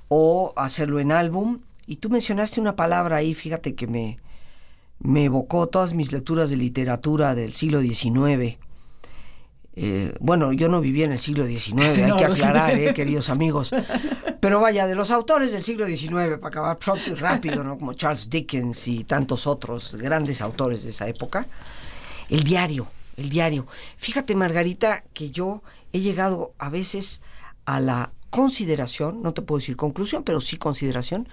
o 0.07 0.53
hacerlo 0.55 0.99
en 0.99 1.11
álbum. 1.11 1.59
Y 1.87 1.97
tú 1.97 2.09
mencionaste 2.09 2.59
una 2.59 2.75
palabra 2.75 3.17
ahí, 3.17 3.33
fíjate 3.33 3.75
que 3.75 3.87
me, 3.87 4.17
me 4.99 5.25
evocó 5.25 5.67
todas 5.67 5.93
mis 5.93 6.11
lecturas 6.11 6.49
de 6.49 6.57
literatura 6.57 7.35
del 7.35 7.53
siglo 7.53 7.81
XIX. 7.81 8.57
Eh, 9.77 10.15
bueno, 10.21 10.53
yo 10.53 10.69
no 10.69 10.79
vivía 10.79 11.05
en 11.05 11.11
el 11.11 11.19
siglo 11.19 11.45
XIX, 11.45 11.79
hay 12.03 12.15
que 12.15 12.25
aclarar, 12.25 12.71
eh, 12.79 12.93
queridos 12.95 13.29
amigos. 13.29 13.71
Pero 14.39 14.59
vaya, 14.59 14.87
de 14.87 14.95
los 14.95 15.11
autores 15.11 15.51
del 15.51 15.61
siglo 15.61 15.85
XIX, 15.85 16.37
para 16.37 16.47
acabar 16.47 16.77
pronto 16.77 17.11
y 17.11 17.15
rápido, 17.15 17.63
¿no? 17.63 17.77
como 17.77 17.93
Charles 17.93 18.29
Dickens 18.29 18.87
y 18.87 19.03
tantos 19.03 19.47
otros 19.47 19.95
grandes 19.97 20.41
autores 20.41 20.83
de 20.83 20.91
esa 20.91 21.07
época, 21.07 21.47
el 22.29 22.43
diario, 22.43 22.87
el 23.17 23.29
diario. 23.29 23.67
Fíjate, 23.97 24.33
Margarita, 24.33 25.03
que 25.13 25.29
yo 25.29 25.61
he 25.95 26.01
llegado 26.01 26.53
a 26.57 26.69
veces 26.69 27.21
a 27.65 27.79
la 27.79 28.11
consideración, 28.29 29.21
no 29.21 29.33
te 29.33 29.41
puedo 29.41 29.59
decir 29.59 29.77
conclusión, 29.77 30.23
pero 30.23 30.41
sí 30.41 30.57
consideración, 30.57 31.29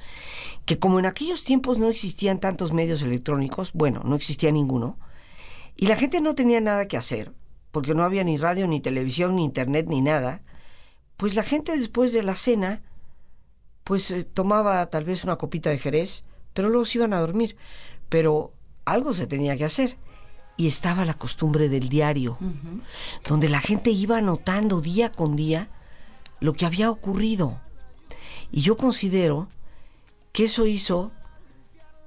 que 0.66 0.78
como 0.78 1.00
en 1.00 1.06
aquellos 1.06 1.44
tiempos 1.44 1.78
no 1.78 1.88
existían 1.88 2.38
tantos 2.38 2.72
medios 2.72 3.02
electrónicos, 3.02 3.72
bueno, 3.72 4.02
no 4.04 4.14
existía 4.14 4.52
ninguno, 4.52 4.98
y 5.76 5.86
la 5.86 5.96
gente 5.96 6.20
no 6.20 6.36
tenía 6.36 6.60
nada 6.60 6.86
que 6.86 6.96
hacer, 6.96 7.32
porque 7.72 7.92
no 7.94 8.04
había 8.04 8.22
ni 8.22 8.36
radio, 8.36 8.68
ni 8.68 8.80
televisión, 8.80 9.34
ni 9.34 9.44
internet, 9.44 9.86
ni 9.88 10.00
nada, 10.00 10.42
pues 11.16 11.34
la 11.34 11.42
gente 11.42 11.76
después 11.76 12.12
de 12.12 12.22
la 12.22 12.36
cena, 12.36 12.82
pues 13.82 14.12
eh, 14.12 14.22
tomaba 14.22 14.86
tal 14.90 15.04
vez 15.04 15.24
una 15.24 15.36
copita 15.36 15.70
de 15.70 15.78
jerez, 15.78 16.24
pero 16.52 16.68
luego 16.68 16.84
se 16.84 16.98
iban 16.98 17.14
a 17.14 17.20
dormir. 17.20 17.56
Pero 18.08 18.52
algo 18.84 19.14
se 19.14 19.26
tenía 19.26 19.56
que 19.56 19.64
hacer 19.64 19.96
y 20.62 20.68
estaba 20.68 21.04
la 21.04 21.14
costumbre 21.14 21.68
del 21.68 21.88
diario, 21.88 22.38
donde 23.26 23.48
la 23.48 23.58
gente 23.58 23.90
iba 23.90 24.18
anotando 24.18 24.80
día 24.80 25.10
con 25.10 25.34
día 25.34 25.66
lo 26.38 26.52
que 26.52 26.64
había 26.64 26.88
ocurrido. 26.88 27.60
Y 28.52 28.60
yo 28.60 28.76
considero 28.76 29.48
que 30.30 30.44
eso 30.44 30.64
hizo 30.66 31.10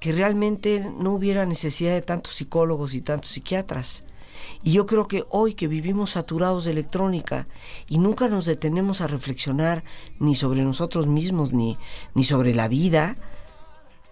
que 0.00 0.10
realmente 0.10 0.90
no 0.98 1.12
hubiera 1.12 1.44
necesidad 1.44 1.92
de 1.92 2.00
tantos 2.00 2.32
psicólogos 2.32 2.94
y 2.94 3.02
tantos 3.02 3.30
psiquiatras. 3.32 4.04
Y 4.62 4.72
yo 4.72 4.86
creo 4.86 5.06
que 5.06 5.24
hoy 5.28 5.52
que 5.52 5.68
vivimos 5.68 6.12
saturados 6.12 6.64
de 6.64 6.70
electrónica 6.70 7.48
y 7.90 7.98
nunca 7.98 8.30
nos 8.30 8.46
detenemos 8.46 9.02
a 9.02 9.06
reflexionar 9.06 9.84
ni 10.18 10.34
sobre 10.34 10.62
nosotros 10.62 11.06
mismos 11.06 11.52
ni, 11.52 11.76
ni 12.14 12.24
sobre 12.24 12.54
la 12.54 12.68
vida, 12.68 13.16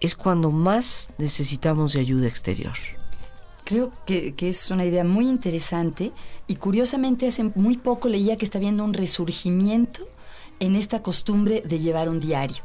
es 0.01 0.15
cuando 0.15 0.51
más 0.51 1.13
necesitamos 1.17 1.93
de 1.93 2.01
ayuda 2.01 2.27
exterior. 2.27 2.75
Creo 3.65 3.91
que, 4.05 4.35
es 4.37 4.69
una 4.69 4.85
idea 4.85 5.03
muy 5.03 5.27
interesante 5.27 6.11
y 6.45 6.57
curiosamente 6.57 7.27
hace 7.27 7.45
muy 7.55 7.77
poco 7.77 8.09
leía 8.09 8.37
que 8.37 8.45
está 8.45 8.59
habiendo 8.59 8.83
un 8.83 8.93
resurgimiento 8.93 10.07
en 10.59 10.75
esta 10.75 11.01
costumbre 11.01 11.63
de 11.65 11.79
llevar 11.79 12.07
un 12.07 12.19
diario. 12.19 12.57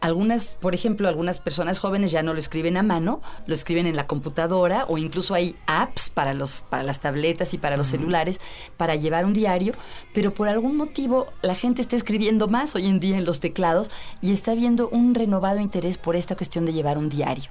Algunas, 0.00 0.56
por 0.60 0.74
ejemplo, 0.74 1.06
algunas 1.06 1.38
personas 1.38 1.78
jóvenes 1.78 2.10
ya 2.10 2.24
no 2.24 2.32
lo 2.32 2.40
escriben 2.40 2.76
a 2.76 2.82
mano, 2.82 3.20
lo 3.46 3.54
escriben 3.54 3.86
en 3.86 3.94
la 3.94 4.08
computadora 4.08 4.86
o 4.88 4.98
incluso 4.98 5.34
hay 5.34 5.54
apps 5.68 6.10
para, 6.10 6.34
los, 6.34 6.62
para 6.68 6.82
las 6.82 6.98
tabletas 6.98 7.54
y 7.54 7.58
para 7.58 7.76
los 7.76 7.86
celulares 7.86 8.40
para 8.76 8.96
llevar 8.96 9.26
un 9.26 9.34
diario, 9.34 9.74
pero 10.12 10.34
por 10.34 10.48
algún 10.48 10.76
motivo 10.76 11.26
la 11.42 11.54
gente 11.54 11.80
está 11.80 11.94
escribiendo 11.94 12.48
más 12.48 12.74
hoy 12.74 12.88
en 12.88 12.98
día 12.98 13.18
en 13.18 13.24
los 13.24 13.38
teclados 13.38 13.92
y 14.20 14.32
está 14.32 14.56
viendo 14.56 14.88
un 14.88 15.14
renovado 15.14 15.60
interés 15.60 15.96
por 15.96 16.16
esta 16.16 16.34
cuestión 16.34 16.66
de 16.66 16.72
llevar 16.72 16.98
un 16.98 17.08
diario. 17.08 17.50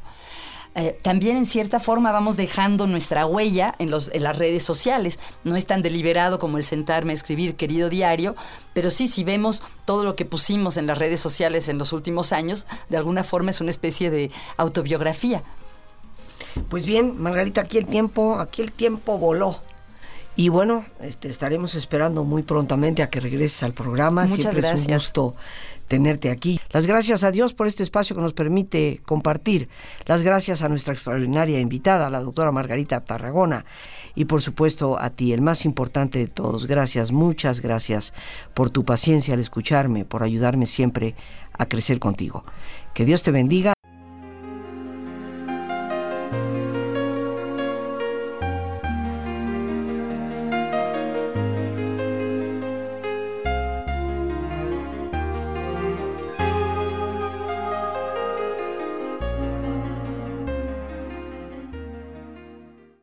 Eh, 0.80 0.98
también 1.02 1.36
en 1.36 1.46
cierta 1.46 1.82
forma 1.82 2.14
vamos 2.14 2.38
dejando 2.38 2.88
nuestra 2.88 3.26
huella 3.26 3.76
en, 3.80 3.92
los, 3.92 4.10
en 4.14 4.24
las 4.24 4.38
redes 4.38 4.64
sociales. 4.64 5.20
No 5.44 5.58
es 5.58 5.66
tan 5.66 5.82
deliberado 5.82 6.40
como 6.40 6.58
el 6.58 6.64
sentarme 6.64 7.12
a 7.12 7.16
escribir 7.16 7.58
querido 7.58 7.90
diario, 7.90 8.34
pero 8.74 8.90
sí, 8.90 9.10
si 9.10 9.26
vemos 9.26 9.62
todo 9.84 10.06
lo 10.06 10.16
que 10.16 10.24
pusimos 10.24 10.78
en 10.78 10.88
las 10.88 10.98
redes 10.98 11.20
sociales 11.20 11.68
en 11.68 11.80
los 11.80 11.92
últimos 11.92 12.32
años, 12.32 12.66
de 12.88 12.96
alguna 12.96 13.26
forma 13.26 13.52
es 13.52 13.60
una 13.60 13.72
especie 13.72 14.10
de 14.10 14.32
autobiografía. 14.56 15.44
Pues 16.70 16.86
bien, 16.86 17.22
Margarita, 17.22 17.60
aquí 17.60 17.78
el 17.78 17.86
tiempo, 17.86 18.40
aquí 18.40 18.62
el 18.62 18.72
tiempo 18.72 19.18
voló. 19.18 19.60
Y 20.40 20.48
bueno, 20.48 20.86
este, 21.02 21.28
estaremos 21.28 21.76
esperando 21.76 22.24
muy 22.24 22.44
prontamente 22.44 23.04
a 23.04 23.10
que 23.10 23.20
regreses 23.20 23.62
al 23.62 23.74
programa. 23.74 24.22
Muchas 24.22 24.54
Siempre 24.54 24.62
gracias. 24.62 24.80
Es 24.80 24.88
un 24.88 24.94
gusto 24.94 25.36
tenerte 25.90 26.32
aquí. 26.32 26.62
Las 26.72 26.88
gracias 26.88 27.26
a 27.26 27.32
Dios 27.32 27.54
por 27.54 27.68
este 27.68 27.84
espacio 27.84 28.16
que 28.16 28.22
nos 28.22 28.32
permite 28.32 29.02
compartir. 29.06 29.68
Las 30.06 30.24
gracias 30.24 30.62
a 30.62 30.70
nuestra 30.70 30.94
extraordinaria 30.94 31.60
invitada, 31.60 32.10
la 32.10 32.22
doctora 32.22 32.54
Margarita 32.54 33.02
Tarragona. 33.02 33.66
Y 34.16 34.26
por 34.26 34.42
supuesto 34.42 34.98
a 34.98 35.10
ti, 35.10 35.34
el 35.34 35.42
más 35.42 35.66
importante 35.66 36.20
de 36.20 36.28
todos. 36.28 36.68
Gracias, 36.68 37.12
muchas 37.12 37.60
gracias 37.60 38.14
por 38.54 38.70
tu 38.70 38.86
paciencia 38.86 39.34
al 39.34 39.42
escucharme, 39.42 40.06
por 40.06 40.24
ayudarme 40.24 40.68
siempre 40.68 41.16
a 41.52 41.66
crecer 41.66 42.00
contigo. 42.00 42.46
Que 42.94 43.04
Dios 43.04 43.24
te 43.24 43.32
bendiga. 43.32 43.74